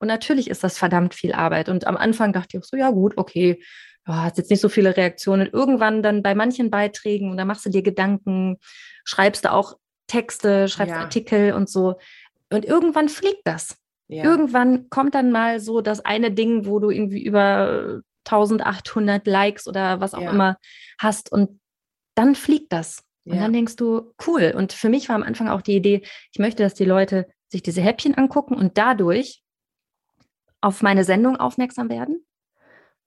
[0.00, 1.68] Und natürlich ist das verdammt viel Arbeit.
[1.68, 3.62] Und am Anfang dachte ich auch so, ja gut, okay,
[4.08, 5.48] du hast jetzt nicht so viele Reaktionen.
[5.52, 8.56] Irgendwann dann bei manchen Beiträgen, und da machst du dir Gedanken,
[9.04, 11.00] schreibst du auch Texte, schreibst ja.
[11.00, 11.96] Artikel und so.
[12.50, 13.76] Und irgendwann fliegt das.
[14.08, 14.24] Ja.
[14.24, 20.00] Irgendwann kommt dann mal so das eine Ding, wo du irgendwie über 1800 Likes oder
[20.00, 20.30] was auch ja.
[20.30, 20.56] immer
[20.98, 21.60] hast und
[22.14, 23.04] dann fliegt das.
[23.26, 24.54] Und dann denkst du, cool.
[24.56, 26.00] Und für mich war am Anfang auch die Idee,
[26.32, 29.42] ich möchte, dass die Leute sich diese Häppchen angucken und dadurch
[30.62, 32.26] auf meine Sendung aufmerksam werden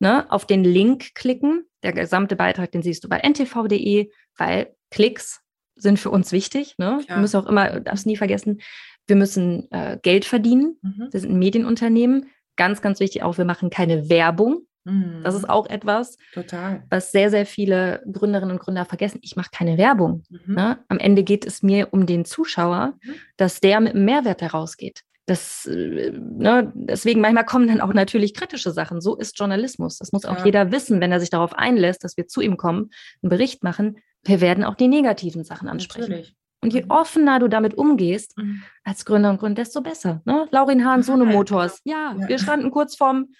[0.01, 1.65] ne, auf den Link klicken.
[1.83, 5.41] Der gesamte Beitrag, den siehst du bei ntv.de, weil Klicks
[5.75, 6.75] sind für uns wichtig.
[6.77, 7.01] Ne?
[7.07, 8.61] Wir müssen auch immer, darfst nie vergessen,
[9.07, 10.77] wir müssen äh, Geld verdienen.
[10.81, 11.07] Mhm.
[11.11, 12.29] Wir sind ein Medienunternehmen.
[12.55, 14.67] Ganz, ganz wichtig auch, wir machen keine Werbung.
[14.83, 15.21] Mhm.
[15.23, 16.83] Das ist auch etwas, Total.
[16.89, 19.19] was sehr, sehr viele Gründerinnen und Gründer vergessen.
[19.21, 20.23] Ich mache keine Werbung.
[20.29, 20.55] Mhm.
[20.55, 20.79] Ne?
[20.87, 23.13] Am Ende geht es mir um den Zuschauer, mhm.
[23.37, 25.03] dass der mit einem Mehrwert herausgeht.
[25.27, 29.01] Das, äh, ne, deswegen manchmal kommen dann auch natürlich kritische Sachen.
[29.01, 29.97] So ist Journalismus.
[29.97, 30.45] Das muss auch ja.
[30.45, 32.89] jeder wissen, wenn er sich darauf einlässt, dass wir zu ihm kommen,
[33.21, 33.99] einen Bericht machen.
[34.23, 36.09] Wir werden auch die negativen Sachen ansprechen.
[36.09, 36.35] Natürlich.
[36.63, 36.91] Und je mhm.
[36.91, 38.63] offener du damit umgehst, mhm.
[38.83, 40.21] als Gründer und Gründer, desto besser.
[40.25, 40.47] Ne?
[40.51, 41.81] Laurin Hahn, Sohne Motors.
[41.83, 43.33] Ja, ja, wir standen kurz vorm,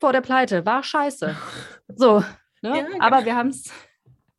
[0.00, 0.66] vor der Pleite.
[0.66, 1.36] War scheiße.
[1.94, 2.22] So.
[2.60, 2.76] Ne?
[2.76, 3.00] Ja, genau.
[3.00, 3.72] Aber wir haben es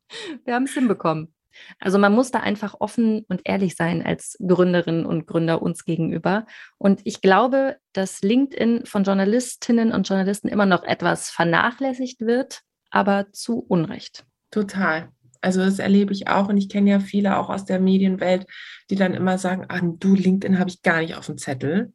[0.44, 1.34] wir hinbekommen.
[1.78, 6.46] Also man muss da einfach offen und ehrlich sein als Gründerinnen und Gründer uns gegenüber.
[6.78, 13.32] Und ich glaube, dass LinkedIn von Journalistinnen und Journalisten immer noch etwas vernachlässigt wird, aber
[13.32, 14.24] zu Unrecht.
[14.50, 15.10] Total.
[15.40, 18.46] Also das erlebe ich auch und ich kenne ja viele auch aus der Medienwelt,
[18.90, 21.92] die dann immer sagen, ah, du LinkedIn habe ich gar nicht auf dem Zettel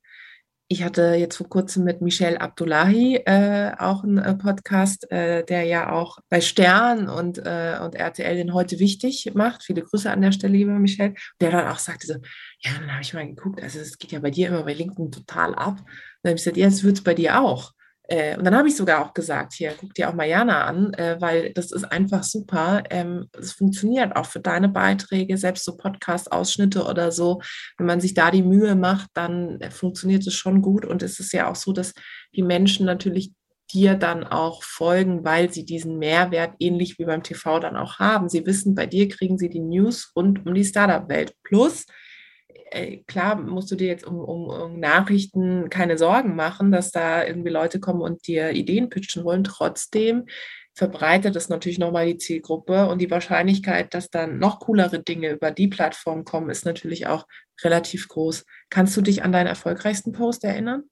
[0.67, 5.63] ich hatte jetzt vor kurzem mit Michel Abdullahi äh, auch einen äh, Podcast, äh, der
[5.63, 9.63] ja auch bei Stern und, äh, und RTL den heute wichtig macht.
[9.63, 11.13] Viele Grüße an der Stelle, lieber Michel.
[11.39, 12.13] Der dann auch sagte so,
[12.59, 15.11] ja, dann habe ich mal geguckt, also es geht ja bei dir immer bei LinkedIn
[15.11, 15.77] total ab.
[16.23, 17.73] dann habe ich gesagt, ja, es wird es bei dir auch.
[18.07, 21.17] Äh, und dann habe ich sogar auch gesagt, hier, guck dir auch Mariana an, äh,
[21.19, 22.83] weil das ist einfach super.
[22.89, 27.41] Ähm, es funktioniert auch für deine Beiträge, selbst so Podcast-Ausschnitte oder so.
[27.77, 30.85] Wenn man sich da die Mühe macht, dann äh, funktioniert es schon gut.
[30.85, 31.93] Und es ist ja auch so, dass
[32.35, 33.33] die Menschen natürlich
[33.71, 38.29] dir dann auch folgen, weil sie diesen Mehrwert ähnlich wie beim TV dann auch haben.
[38.29, 41.33] Sie wissen, bei dir kriegen sie die News rund um die Startup-Welt.
[41.43, 41.85] Plus,
[43.07, 47.49] klar musst du dir jetzt um, um, um, Nachrichten keine Sorgen machen, dass da irgendwie
[47.49, 49.43] Leute kommen und dir Ideen pitchen wollen.
[49.43, 50.25] Trotzdem
[50.73, 55.51] verbreitet es natürlich nochmal die Zielgruppe und die Wahrscheinlichkeit, dass dann noch coolere Dinge über
[55.51, 57.25] die Plattform kommen, ist natürlich auch
[57.63, 58.45] relativ groß.
[58.69, 60.83] Kannst du dich an deinen erfolgreichsten Post erinnern?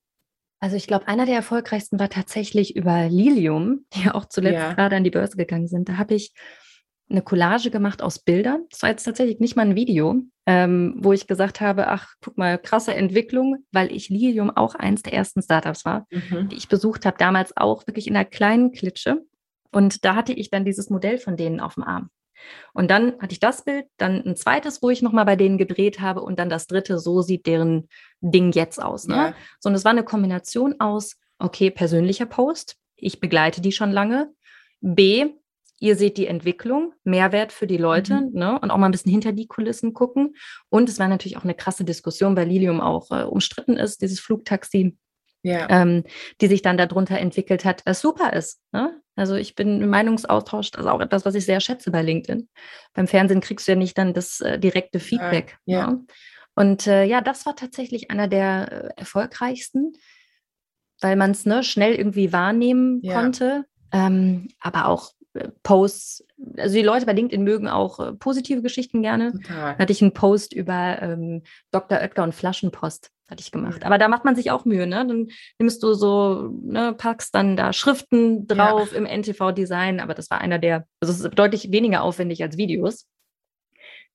[0.61, 4.73] Also ich glaube, einer der erfolgreichsten war tatsächlich über Lilium, die ja auch zuletzt ja.
[4.73, 5.89] gerade an die Börse gegangen sind.
[5.89, 6.31] Da habe ich
[7.09, 8.65] eine Collage gemacht aus Bildern.
[8.69, 12.37] Das war jetzt tatsächlich nicht mal ein Video, ähm, wo ich gesagt habe, ach, guck
[12.37, 16.49] mal, krasse Entwicklung, weil ich Lilium auch eins der ersten Startups war, mhm.
[16.49, 19.23] die ich besucht habe, damals auch wirklich in einer kleinen Klitsche.
[19.71, 22.09] Und da hatte ich dann dieses Modell von denen auf dem Arm.
[22.73, 26.01] Und dann hatte ich das Bild, dann ein zweites, wo ich nochmal bei denen gedreht
[26.01, 27.87] habe und dann das dritte, so sieht deren
[28.19, 29.07] Ding jetzt aus.
[29.07, 29.15] Ne?
[29.15, 29.35] Ja.
[29.59, 34.31] So, und es war eine Kombination aus, okay, persönlicher Post, ich begleite die schon lange.
[34.81, 35.33] B,
[35.83, 38.29] ihr seht die Entwicklung, Mehrwert für die Leute mhm.
[38.31, 38.57] ne?
[38.57, 40.35] und auch mal ein bisschen hinter die Kulissen gucken.
[40.69, 44.21] Und es war natürlich auch eine krasse Diskussion, weil Lilium auch äh, umstritten ist, dieses
[44.21, 44.97] Flugtaxi.
[45.45, 45.67] Ja.
[45.69, 46.05] Ähm,
[46.39, 48.61] die sich dann darunter entwickelt hat, was super ist.
[48.71, 49.01] Ne?
[49.17, 52.47] Also ich bin im Meinungsaustausch, das ist auch etwas, was ich sehr schätze bei LinkedIn.
[52.93, 55.57] Beim Fernsehen kriegst du ja nicht dann das äh, direkte Feedback.
[55.65, 55.79] Ja.
[55.79, 55.87] ja.
[55.87, 56.05] Ne?
[56.55, 59.91] Und äh, ja, das war tatsächlich einer der äh, erfolgreichsten,
[61.01, 63.19] weil man es ne, schnell irgendwie wahrnehmen ja.
[63.19, 63.65] konnte.
[63.91, 65.11] Ähm, aber auch
[65.63, 66.25] Posts,
[66.57, 69.31] also die Leute bei LinkedIn mögen auch äh, positive Geschichten gerne.
[69.31, 69.73] Total.
[69.73, 71.99] Da hatte ich einen Post über ähm, Dr.
[71.99, 73.81] Oetker und Flaschenpost, hatte ich gemacht.
[73.81, 73.87] Ja.
[73.87, 75.05] Aber da macht man sich auch Mühe, ne?
[75.07, 78.97] Dann nimmst du so, ne, packst dann da Schriften drauf ja.
[78.97, 83.07] im NTV-Design, aber das war einer der, also es ist deutlich weniger aufwendig als Videos,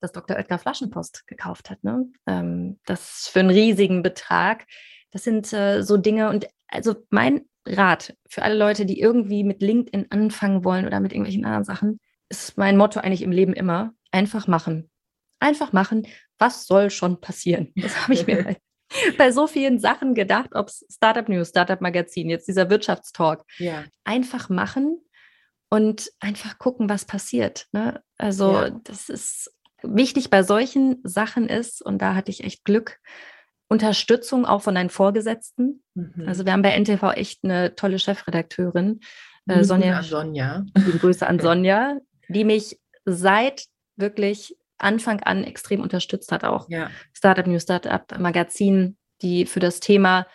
[0.00, 0.36] dass Dr.
[0.36, 2.06] Oetker Flaschenpost gekauft hat, ne?
[2.26, 4.66] Ähm, das für einen riesigen Betrag.
[5.10, 9.62] Das sind äh, so Dinge und also mein Rat für alle Leute, die irgendwie mit
[9.62, 13.94] LinkedIn anfangen wollen oder mit irgendwelchen anderen Sachen, ist mein Motto eigentlich im Leben immer,
[14.10, 14.90] einfach machen.
[15.40, 16.06] Einfach machen,
[16.38, 17.72] was soll schon passieren?
[17.76, 18.56] Das habe ich mir bei,
[19.16, 23.44] bei so vielen Sachen gedacht, ob es Startup News, Startup Magazin, jetzt dieser Wirtschaftstalk.
[23.58, 23.84] Ja.
[24.04, 25.00] Einfach machen
[25.70, 27.66] und einfach gucken, was passiert.
[27.72, 28.02] Ne?
[28.16, 28.70] Also ja.
[28.84, 29.52] das ist
[29.82, 32.98] wichtig bei solchen Sachen ist, und da hatte ich echt Glück,
[33.68, 35.82] Unterstützung auch von deinen Vorgesetzten.
[35.94, 36.24] Mhm.
[36.26, 39.00] Also wir haben bei NTV echt eine tolle Chefredakteurin,
[39.46, 40.02] äh, Sonja.
[40.02, 40.64] Sonja.
[40.76, 46.90] Die Grüße an Sonja, die mich seit wirklich Anfang an extrem unterstützt hat, auch ja.
[47.12, 50.26] Startup News, Startup Magazin, die für das Thema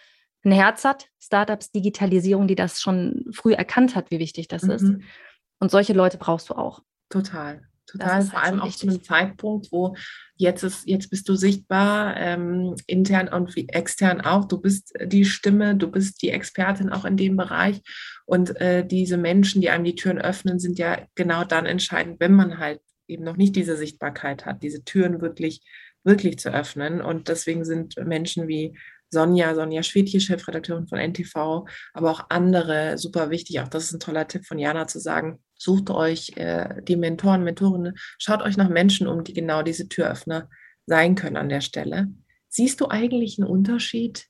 [0.43, 4.71] ein Herz hat, Startups, Digitalisierung, die das schon früh erkannt hat, wie wichtig das mhm.
[4.71, 4.85] ist.
[5.59, 6.81] Und solche Leute brauchst du auch.
[7.09, 7.61] Total.
[7.85, 9.95] Total, vor halt allem auch zu einem Zeitpunkt, wo
[10.35, 14.45] jetzt ist, jetzt bist du sichtbar, ähm, intern und wie extern auch.
[14.45, 17.81] Du bist die Stimme, du bist die Expertin auch in dem Bereich.
[18.25, 22.33] Und äh, diese Menschen, die einem die Türen öffnen, sind ja genau dann entscheidend, wenn
[22.33, 25.61] man halt eben noch nicht diese Sichtbarkeit hat, diese Türen wirklich,
[26.03, 27.01] wirklich zu öffnen.
[27.01, 28.77] Und deswegen sind Menschen wie
[29.09, 33.59] Sonja, Sonja Schwedje, Chefredakteurin von NTV, aber auch andere super wichtig.
[33.59, 37.43] Auch das ist ein toller Tipp von Jana zu sagen, sucht euch äh, die Mentoren,
[37.43, 40.49] Mentorinnen, schaut euch nach Menschen um, die genau diese Türöffner
[40.85, 42.07] sein können an der Stelle.
[42.49, 44.27] Siehst du eigentlich einen Unterschied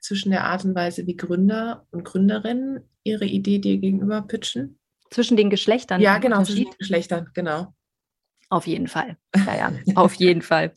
[0.00, 4.78] zwischen der Art und Weise, wie Gründer und Gründerinnen ihre Idee dir gegenüber pitchen?
[5.10, 6.00] Zwischen den Geschlechtern?
[6.00, 7.74] Ja, genau, zwischen den Geschlechtern, genau.
[8.50, 9.18] Auf jeden Fall.
[9.36, 10.72] Ja, ja, auf jeden Fall.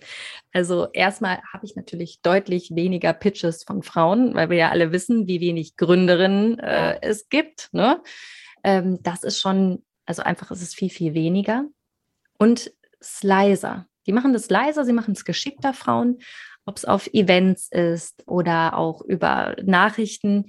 [0.52, 5.28] Also erstmal habe ich natürlich deutlich weniger Pitches von Frauen, weil wir ja alle wissen,
[5.28, 7.70] wie wenig Gründerinnen äh, es gibt.
[7.72, 8.02] Ne?
[8.64, 11.66] Ähm, das ist schon, also einfach ist es viel, viel weniger.
[12.38, 13.88] Und es ist leiser.
[14.08, 16.20] Die machen das leiser, sie machen es geschickter, Frauen,
[16.66, 20.48] ob es auf Events ist oder auch über Nachrichten.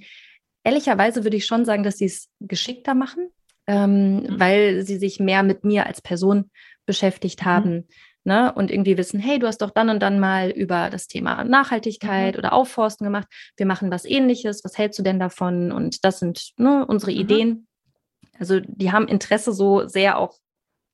[0.63, 3.29] Ehrlicherweise würde ich schon sagen, dass sie es geschickter machen,
[3.67, 4.39] ähm, mhm.
[4.39, 6.49] weil sie sich mehr mit mir als Person
[6.85, 7.45] beschäftigt mhm.
[7.45, 7.73] haben.
[7.73, 7.87] Mhm.
[8.25, 11.43] Ne, und irgendwie wissen, hey, du hast doch dann und dann mal über das Thema
[11.43, 12.39] Nachhaltigkeit mhm.
[12.39, 13.27] oder Aufforsten gemacht.
[13.57, 14.63] Wir machen was ähnliches.
[14.63, 15.73] Was hältst du denn davon?
[15.73, 17.17] Und das sind ne, unsere mhm.
[17.17, 17.67] Ideen.
[18.39, 20.37] Also die haben Interesse so sehr auch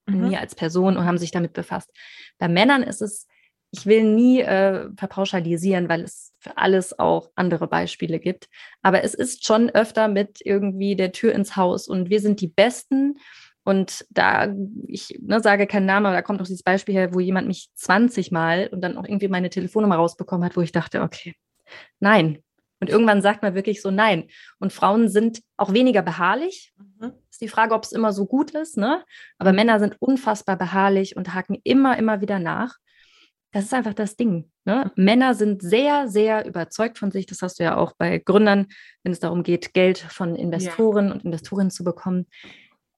[0.07, 0.29] in mhm.
[0.29, 1.91] mir als Person und haben sich damit befasst.
[2.37, 3.27] Bei Männern ist es,
[3.71, 8.47] ich will nie äh, verpauschalisieren, weil es für alles auch andere Beispiele gibt.
[8.81, 12.47] Aber es ist schon öfter mit irgendwie der Tür ins Haus und wir sind die
[12.47, 13.19] Besten.
[13.63, 14.51] Und da,
[14.87, 17.69] ich ne, sage keinen Namen, aber da kommt auch dieses Beispiel her, wo jemand mich
[17.75, 21.35] 20 Mal und dann auch irgendwie meine Telefonnummer rausbekommen hat, wo ich dachte, okay,
[21.99, 22.41] nein,
[22.79, 24.29] und irgendwann sagt man wirklich so nein.
[24.59, 26.73] Und Frauen sind auch weniger beharrlich.
[26.77, 27.13] Mhm.
[27.29, 29.03] Ist die Frage, ob es immer so gut ist, ne?
[29.37, 32.77] Aber Männer sind unfassbar beharrlich und haken immer, immer wieder nach.
[33.51, 34.51] Das ist einfach das Ding.
[34.63, 34.91] Ne?
[34.95, 35.03] Mhm.
[35.03, 37.25] Männer sind sehr, sehr überzeugt von sich.
[37.25, 38.67] Das hast du ja auch bei Gründern,
[39.03, 41.13] wenn es darum geht, Geld von Investoren ja.
[41.13, 42.27] und Investorinnen zu bekommen.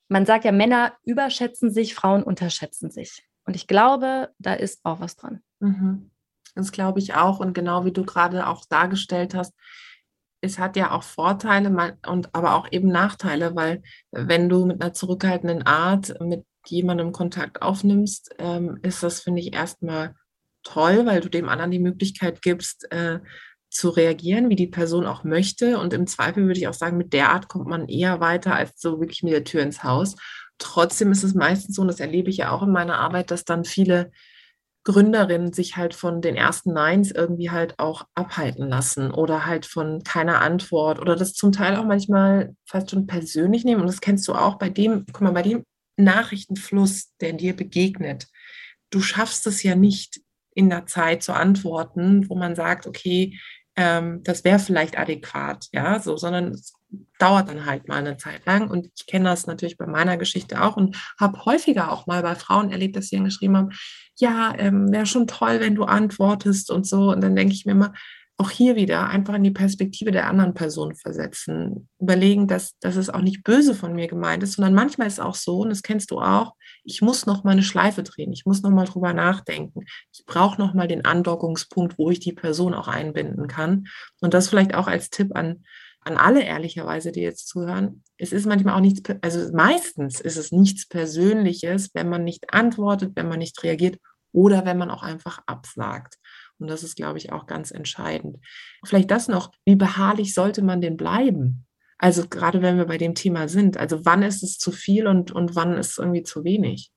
[0.10, 3.26] Man sagt ja, Männer überschätzen sich, Frauen unterschätzen sich.
[3.46, 5.42] Und ich glaube, da ist auch was dran.
[5.60, 6.11] Mhm.
[6.56, 7.40] Das glaube ich auch.
[7.40, 9.54] Und genau wie du gerade auch dargestellt hast,
[10.42, 14.94] es hat ja auch Vorteile und aber auch eben Nachteile, weil wenn du mit einer
[14.94, 20.16] zurückhaltenden Art mit jemandem Kontakt aufnimmst, ähm, ist das, finde ich, erstmal
[20.64, 23.20] toll, weil du dem anderen die Möglichkeit gibst, äh,
[23.70, 25.80] zu reagieren, wie die Person auch möchte.
[25.80, 28.80] Und im Zweifel würde ich auch sagen, mit der Art kommt man eher weiter als
[28.82, 30.16] so wirklich mit der Tür ins Haus.
[30.58, 33.46] Trotzdem ist es meistens so, und das erlebe ich ja auch in meiner Arbeit, dass
[33.46, 34.12] dann viele
[34.84, 40.04] Gründerinnen sich halt von den ersten Neins irgendwie halt auch abhalten lassen oder halt von
[40.04, 43.82] keiner Antwort oder das zum Teil auch manchmal fast schon persönlich nehmen.
[43.82, 45.64] Und das kennst du auch bei dem, guck mal, bei dem
[45.98, 48.28] Nachrichtenfluss, der dir begegnet.
[48.90, 50.20] Du schaffst es ja nicht
[50.56, 53.40] in der Zeit zu antworten, wo man sagt, okay,
[53.76, 56.74] ähm, das wäre vielleicht adäquat, ja, so, sondern es
[57.20, 58.70] dauert dann halt mal eine Zeit lang.
[58.70, 62.36] Und ich kenne das natürlich bei meiner Geschichte auch und habe häufiger auch mal bei
[62.36, 63.70] Frauen erlebt, dass sie dann geschrieben haben,
[64.18, 67.12] ja, ähm, wäre schon toll, wenn du antwortest und so.
[67.12, 67.94] Und dann denke ich mir immer,
[68.42, 71.88] auch hier wieder einfach in die Perspektive der anderen Person versetzen.
[72.00, 75.20] Überlegen, dass, dass es auch nicht böse von mir gemeint ist, sondern manchmal ist es
[75.20, 78.46] auch so, und das kennst du auch, ich muss noch mal eine Schleife drehen, ich
[78.46, 79.86] muss noch mal drüber nachdenken.
[80.12, 83.86] Ich brauche noch mal den Andockungspunkt, wo ich die Person auch einbinden kann.
[84.22, 85.64] Und das vielleicht auch als Tipp an,
[86.04, 88.04] an alle ehrlicherweise, die jetzt zuhören.
[88.18, 93.12] Es ist manchmal auch nichts, also meistens ist es nichts Persönliches, wenn man nicht antwortet,
[93.16, 93.98] wenn man nicht reagiert
[94.32, 96.18] oder wenn man auch einfach absagt.
[96.58, 98.38] Und das ist, glaube ich, auch ganz entscheidend.
[98.86, 101.66] Vielleicht das noch, wie beharrlich sollte man denn bleiben?
[101.98, 105.32] Also gerade wenn wir bei dem Thema sind, also wann ist es zu viel und,
[105.32, 106.92] und wann ist es irgendwie zu wenig?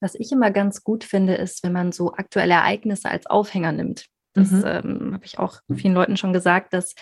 [0.00, 4.06] Was ich immer ganz gut finde, ist, wenn man so aktuelle Ereignisse als Aufhänger nimmt.
[4.34, 4.62] Das mhm.
[4.64, 6.94] ähm, habe ich auch vielen Leuten schon gesagt, dass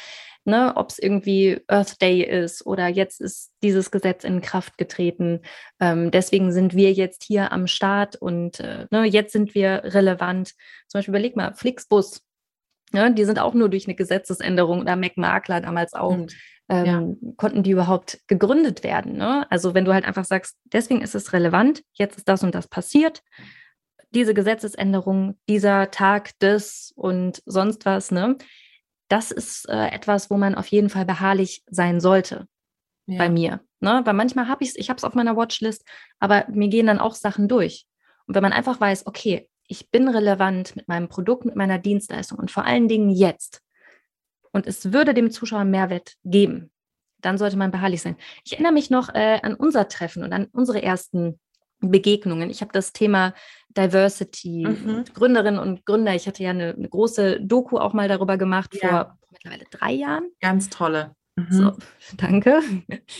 [0.46, 5.40] ne, ob es irgendwie Earth Day ist oder jetzt ist dieses Gesetz in Kraft getreten.
[5.80, 10.54] Ähm, deswegen sind wir jetzt hier am Start und äh, ne, jetzt sind wir relevant.
[10.88, 12.22] Zum Beispiel überleg mal, Flixbus,
[12.92, 16.16] ne, die sind auch nur durch eine Gesetzesänderung oder McMakler damals auch.
[16.16, 16.28] Mhm.
[16.68, 16.87] Ähm,
[17.22, 17.32] ja.
[17.37, 19.16] konnten die überhaupt gegründet werden.
[19.16, 19.48] Ne?
[19.52, 22.66] Also wenn du halt einfach sagst, deswegen ist es relevant, jetzt ist das und das
[22.66, 23.22] passiert,
[24.11, 28.37] diese Gesetzesänderung, dieser Tag des und sonst was, ne?
[29.08, 32.46] Das ist äh, etwas, wo man auf jeden Fall beharrlich sein sollte
[33.06, 33.18] ja.
[33.18, 33.60] bei mir.
[33.80, 34.02] Ne?
[34.04, 35.84] Weil manchmal habe ich es, ich habe es auf meiner Watchlist,
[36.18, 37.86] aber mir gehen dann auch Sachen durch.
[38.26, 42.38] Und wenn man einfach weiß, okay, ich bin relevant mit meinem Produkt, mit meiner Dienstleistung
[42.38, 43.62] und vor allen Dingen jetzt
[44.52, 46.70] und es würde dem Zuschauer Mehrwert geben,
[47.20, 48.16] dann sollte man beharrlich sein.
[48.44, 51.40] Ich erinnere mich noch äh, an unser Treffen und an unsere ersten
[51.80, 52.50] Begegnungen.
[52.50, 53.34] Ich habe das Thema
[53.76, 55.04] Diversity, mhm.
[55.12, 56.14] Gründerinnen und Gründer.
[56.14, 58.88] Ich hatte ja eine, eine, große Doku auch mal darüber gemacht ja.
[58.88, 60.30] vor mittlerweile drei Jahren.
[60.40, 61.14] Ganz tolle.
[61.36, 61.46] Mhm.
[61.50, 61.72] So,
[62.16, 62.60] danke.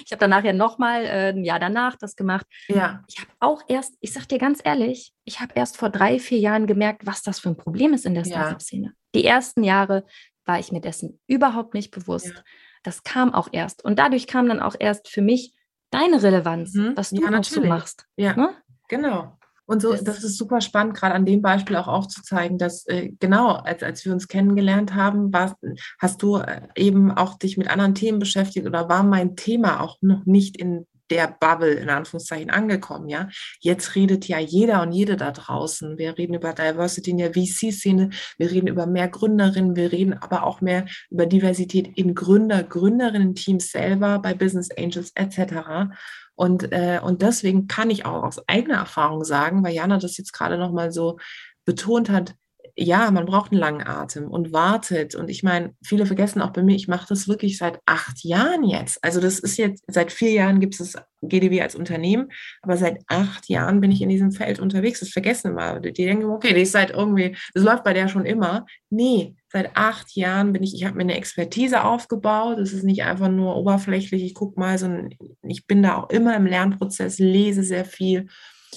[0.05, 2.47] Ich habe danach ja nochmal äh, ein Jahr danach das gemacht.
[2.69, 3.05] Ja.
[3.09, 6.39] Ich habe auch erst, ich sage dir ganz ehrlich, ich habe erst vor drei, vier
[6.39, 8.95] Jahren gemerkt, was das für ein Problem ist in der Startup-Szene.
[9.15, 10.05] Die ersten Jahre
[10.47, 12.29] war ich mir dessen überhaupt nicht bewusst.
[12.35, 12.43] Ja.
[12.83, 13.85] Das kam auch erst.
[13.85, 15.53] Und dadurch kam dann auch erst für mich
[15.91, 16.93] deine Relevanz, mhm.
[16.97, 18.07] was du ja, so machst.
[18.17, 18.51] Ja, ne?
[18.89, 19.37] genau.
[19.69, 23.51] Und so, das ist super spannend, gerade an dem Beispiel auch aufzuzeigen, dass äh, genau,
[23.51, 25.57] als, als wir uns kennengelernt haben, warst,
[25.99, 29.97] hast du äh, eben auch dich mit anderen Themen beschäftigt oder war mein Thema auch
[30.03, 33.29] noch nicht in der Bubble in Anführungszeichen angekommen, ja.
[33.61, 35.99] Jetzt redet ja jeder und jede da draußen.
[35.99, 40.45] Wir reden über Diversity in der VC-Szene, wir reden über mehr Gründerinnen, wir reden aber
[40.45, 45.93] auch mehr über Diversität in Gründer, Gründerinnen-Teams selber, bei Business Angels etc.
[46.35, 50.33] Und, äh, und deswegen kann ich auch aus eigener Erfahrung sagen, weil Jana das jetzt
[50.33, 51.19] gerade nochmal so
[51.65, 52.35] betont hat,
[52.79, 55.15] ja, man braucht einen langen Atem und wartet.
[55.15, 58.65] Und ich meine, viele vergessen auch bei mir, ich mache das wirklich seit acht Jahren
[58.65, 59.03] jetzt.
[59.03, 62.29] Also das ist jetzt, seit vier Jahren gibt es GDW als Unternehmen,
[62.61, 65.01] aber seit acht Jahren bin ich in diesem Feld unterwegs.
[65.01, 65.81] Das vergessen immer.
[65.81, 68.67] Die denken, okay, die ist seit irgendwie, das läuft bei der schon immer.
[68.91, 72.59] Nee, seit acht Jahren bin ich, ich habe mir eine Expertise aufgebaut.
[72.59, 75.09] Das ist nicht einfach nur oberflächlich, ich gucke mal, sondern
[75.43, 78.29] ich bin da auch immer im Lernprozess, lese sehr viel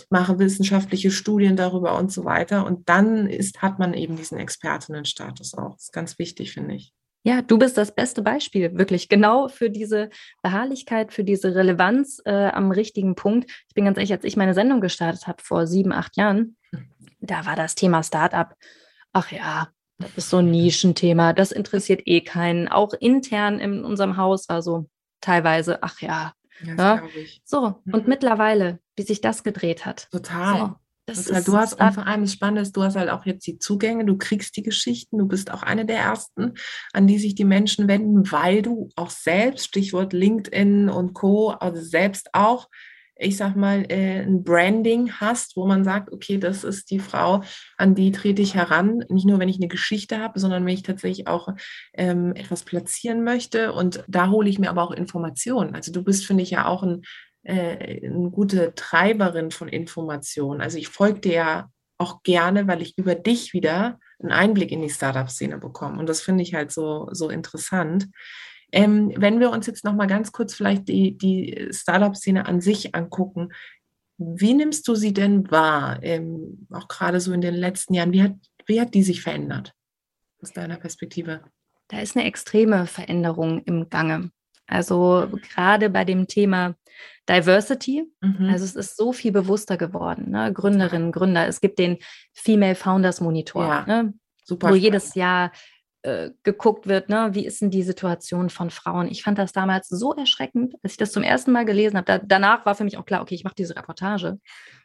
[0.09, 2.65] mache wissenschaftliche Studien darüber und so weiter.
[2.65, 5.75] Und dann ist, hat man eben diesen Expertinnenstatus auch.
[5.75, 6.93] Das ist ganz wichtig, finde ich.
[7.23, 10.09] Ja, du bist das beste Beispiel, wirklich genau für diese
[10.41, 13.51] Beharrlichkeit, für diese Relevanz äh, am richtigen Punkt.
[13.67, 16.55] Ich bin ganz ehrlich, als ich meine Sendung gestartet habe vor sieben, acht Jahren,
[17.19, 18.55] da war das Thema Startup.
[19.12, 22.69] Ach ja, das ist so ein Nischenthema, das interessiert eh keinen.
[22.69, 24.88] Auch intern in unserem Haus war so
[25.19, 26.33] teilweise, ach ja,
[26.63, 27.03] ja, ja.
[27.43, 27.93] So, mhm.
[27.93, 30.09] und mittlerweile, wie sich das gedreht hat.
[30.12, 30.75] Total.
[31.09, 31.43] So, Total.
[31.43, 34.05] du hast und vor allem das Spannende ist, du hast halt auch jetzt die Zugänge,
[34.05, 36.53] du kriegst die Geschichten, du bist auch eine der ersten,
[36.93, 41.81] an die sich die Menschen wenden, weil du auch selbst, Stichwort LinkedIn und Co., also
[41.81, 42.67] selbst auch
[43.19, 47.43] ich sag mal, äh, ein Branding hast, wo man sagt, okay, das ist die Frau,
[47.77, 49.03] an die trete ich heran.
[49.09, 51.49] Nicht nur, wenn ich eine Geschichte habe, sondern wenn ich tatsächlich auch
[51.93, 53.73] ähm, etwas platzieren möchte.
[53.73, 55.75] Und da hole ich mir aber auch Informationen.
[55.75, 57.01] Also du bist, finde ich, ja auch ein,
[57.43, 60.61] äh, eine gute Treiberin von Informationen.
[60.61, 64.81] Also ich folge dir ja auch gerne, weil ich über dich wieder einen Einblick in
[64.81, 65.99] die Startup-Szene bekommen.
[65.99, 68.07] Und das finde ich halt so, so interessant.
[68.71, 72.95] Ähm, wenn wir uns jetzt noch mal ganz kurz vielleicht die, die Startup-Szene an sich
[72.95, 73.49] angucken,
[74.17, 78.11] wie nimmst du sie denn wahr, ähm, auch gerade so in den letzten Jahren?
[78.11, 79.73] Wie hat, wie hat die sich verändert
[80.41, 81.41] aus deiner Perspektive?
[81.87, 84.31] Da ist eine extreme Veränderung im Gange.
[84.67, 86.75] Also gerade bei dem Thema
[87.27, 88.49] Diversity, mhm.
[88.51, 90.31] also es ist so viel bewusster geworden.
[90.31, 90.53] Ne?
[90.53, 91.97] Gründerinnen, Gründer, es gibt den
[92.33, 94.13] Female Founders Monitor, ja, ne?
[94.47, 94.81] wo spannend.
[94.81, 95.51] jedes Jahr
[96.02, 99.08] äh, geguckt wird, ne, wie ist denn die Situation von Frauen.
[99.10, 102.06] Ich fand das damals so erschreckend, als ich das zum ersten Mal gelesen habe.
[102.06, 104.39] Da, danach war für mich auch klar, okay, ich mache diese Reportage,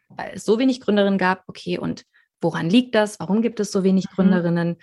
[0.08, 1.44] weil es so wenig Gründerinnen gab.
[1.46, 2.04] Okay, und
[2.40, 3.20] woran liegt das?
[3.20, 4.14] Warum gibt es so wenig mhm.
[4.14, 4.76] Gründerinnen?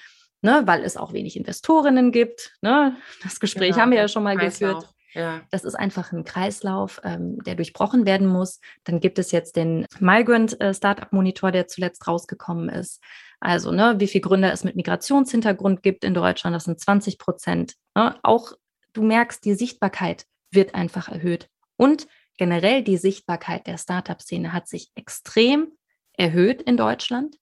[0.44, 2.54] Ne, weil es auch wenig Investorinnen gibt.
[2.62, 2.96] Ne?
[3.22, 4.76] Das Gespräch genau, haben wir ja schon mal Kreislauf.
[4.76, 4.96] geführt.
[5.14, 5.42] Ja.
[5.52, 8.60] Das ist einfach ein Kreislauf, ähm, der durchbrochen werden muss.
[8.86, 13.02] Dann gibt es jetzt den Migrant äh, Startup Monitor, der zuletzt rausgekommen ist.
[13.42, 17.74] Also, ne, wie viele Gründer es mit Migrationshintergrund gibt in Deutschland, das sind 20 Prozent.
[17.96, 18.16] Ne?
[18.22, 18.54] Auch
[18.94, 21.50] du merkst, die Sichtbarkeit wird einfach erhöht.
[21.76, 25.70] Und generell die Sichtbarkeit der Startup-Szene hat sich extrem
[26.14, 27.38] erhöht in Deutschland.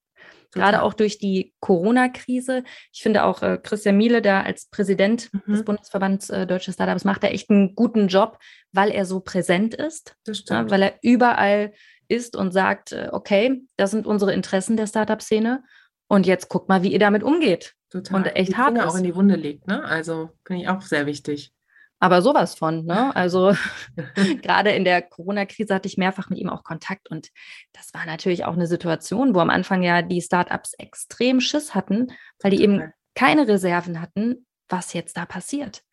[0.51, 0.71] Total.
[0.71, 2.63] Gerade auch durch die Corona-Krise.
[2.93, 5.51] Ich finde auch äh, Christian Miele da als Präsident mhm.
[5.51, 8.39] des Bundesverbands äh, Deutsche Startups macht er echt einen guten Job,
[8.71, 10.15] weil er so präsent ist.
[10.47, 11.73] Ja, weil er überall
[12.07, 15.63] ist und sagt, äh, okay, das sind unsere Interessen der Startup-Szene
[16.09, 17.75] und jetzt guckt mal, wie ihr damit umgeht.
[17.89, 18.17] Total.
[18.17, 18.91] Und echt hart Finger ist.
[18.91, 19.83] auch in die Wunde legt, ne?
[19.83, 21.53] Also finde ich auch sehr wichtig.
[21.99, 23.15] Aber sowas von, ne?
[23.15, 23.55] Also
[24.41, 27.29] gerade in der Corona-Krise hatte ich mehrfach mit ihm auch Kontakt und
[27.73, 32.07] das war natürlich auch eine Situation, wo am Anfang ja die Startups extrem Schiss hatten,
[32.41, 35.83] weil die eben keine Reserven hatten, was jetzt da passiert.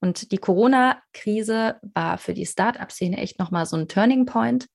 [0.00, 4.66] Und die Corona-Krise war für die Startup-Szene echt nochmal so ein Turning Point,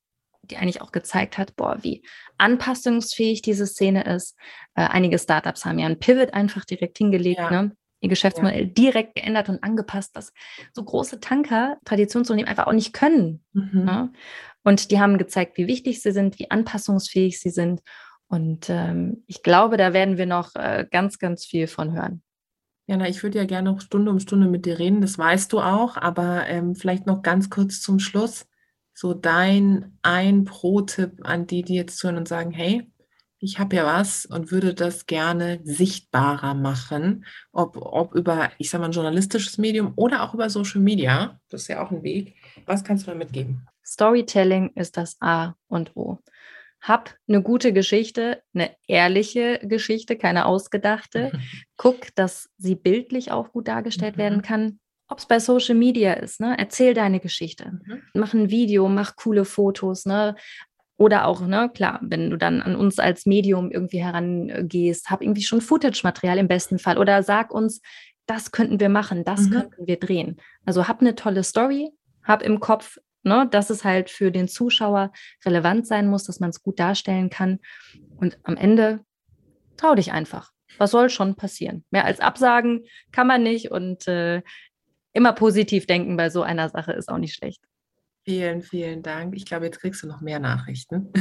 [0.48, 2.04] die eigentlich auch gezeigt hat, boah, wie
[2.38, 4.36] anpassungsfähig diese Szene ist.
[4.76, 7.50] Äh, einige Startups haben ja einen Pivot einfach direkt hingelegt, ja.
[7.50, 7.72] ne?
[8.00, 8.68] ihr Geschäftsmodell ja.
[8.68, 10.32] direkt geändert und angepasst, was
[10.74, 13.44] so große Tanker, Traditionsunternehmen einfach auch nicht können.
[13.54, 13.86] Mhm.
[13.86, 14.12] Ne?
[14.64, 17.82] Und die haben gezeigt, wie wichtig sie sind, wie anpassungsfähig sie sind.
[18.28, 22.22] Und ähm, ich glaube, da werden wir noch äh, ganz, ganz viel von hören.
[22.86, 25.60] Jana, ich würde ja gerne noch Stunde um Stunde mit dir reden, das weißt du
[25.60, 28.46] auch, aber ähm, vielleicht noch ganz kurz zum Schluss
[28.98, 32.92] so dein ein Pro-Tipp an die, die jetzt zuhören und sagen, hey,
[33.38, 38.82] ich habe ja was und würde das gerne sichtbarer machen, ob, ob über, ich sage
[38.82, 41.40] mal, ein journalistisches Medium oder auch über Social Media.
[41.50, 42.38] Das ist ja auch ein Weg.
[42.66, 43.68] Was kannst du da mitgeben?
[43.86, 46.18] Storytelling ist das A und O.
[46.82, 51.32] Hab eine gute Geschichte, eine ehrliche Geschichte, keine ausgedachte.
[51.78, 54.22] Guck, dass sie bildlich auch gut dargestellt mhm.
[54.22, 54.80] werden kann
[55.10, 56.56] ob es bei Social Media ist, ne?
[56.58, 57.80] Erzähl deine Geschichte.
[57.86, 58.02] Mhm.
[58.14, 60.36] Mach ein Video, mach coole Fotos, ne?
[60.98, 65.44] Oder auch, ne, klar, wenn du dann an uns als Medium irgendwie herangehst, hab irgendwie
[65.44, 66.98] schon Footage-Material im besten Fall.
[66.98, 67.82] Oder sag uns,
[68.26, 69.52] das könnten wir machen, das mhm.
[69.52, 70.38] könnten wir drehen.
[70.66, 71.92] Also hab eine tolle Story,
[72.24, 75.12] hab im Kopf, ne, dass es halt für den Zuschauer
[75.46, 77.60] relevant sein muss, dass man es gut darstellen kann.
[78.18, 79.02] Und am Ende
[79.78, 80.52] trau dich einfach.
[80.80, 81.86] Was soll schon passieren?
[81.92, 83.72] Mehr als Absagen kann man nicht.
[83.72, 84.42] Und äh,
[85.18, 87.62] immer positiv denken bei so einer Sache ist auch nicht schlecht.
[88.28, 89.38] Vielen, vielen Dank.
[89.38, 91.14] Ich glaube, jetzt kriegst du noch mehr Nachrichten.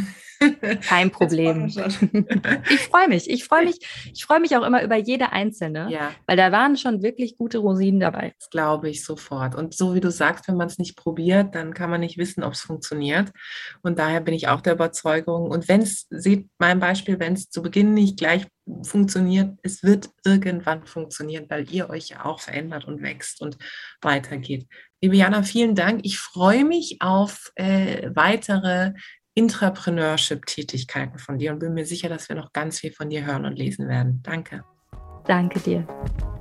[0.81, 1.67] Kein Problem.
[2.69, 3.31] Ich freue mich.
[3.31, 3.79] Ich freue mich.
[4.13, 6.11] Ich freue mich auch immer über jede einzelne, ja.
[6.27, 8.35] weil da waren schon wirklich gute Rosinen dabei.
[8.41, 9.55] Das glaube ich sofort.
[9.55, 12.43] Und so wie du sagst, wenn man es nicht probiert, dann kann man nicht wissen,
[12.43, 13.31] ob es funktioniert.
[13.83, 15.49] Und daher bin ich auch der Überzeugung.
[15.49, 18.47] Und wenn es, seht mein Beispiel, wenn es zu Beginn nicht gleich
[18.83, 23.59] funktioniert, es wird irgendwann funktionieren, weil ihr euch ja auch verändert und wächst und
[24.01, 24.67] weitergeht.
[25.03, 26.01] Liebe Jana, vielen Dank.
[26.05, 28.93] Ich freue mich auf äh, weitere
[29.35, 33.45] Intrapreneurship-Tätigkeiten von dir und bin mir sicher, dass wir noch ganz viel von dir hören
[33.45, 34.21] und lesen werden.
[34.23, 34.65] Danke.
[35.27, 35.87] Danke dir.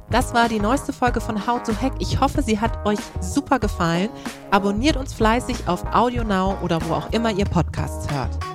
[0.09, 1.93] Das war die neueste Folge von How to Hack.
[1.99, 4.09] Ich hoffe, sie hat euch super gefallen.
[4.51, 8.54] Abonniert uns fleißig auf AudioNow oder wo auch immer ihr Podcasts hört.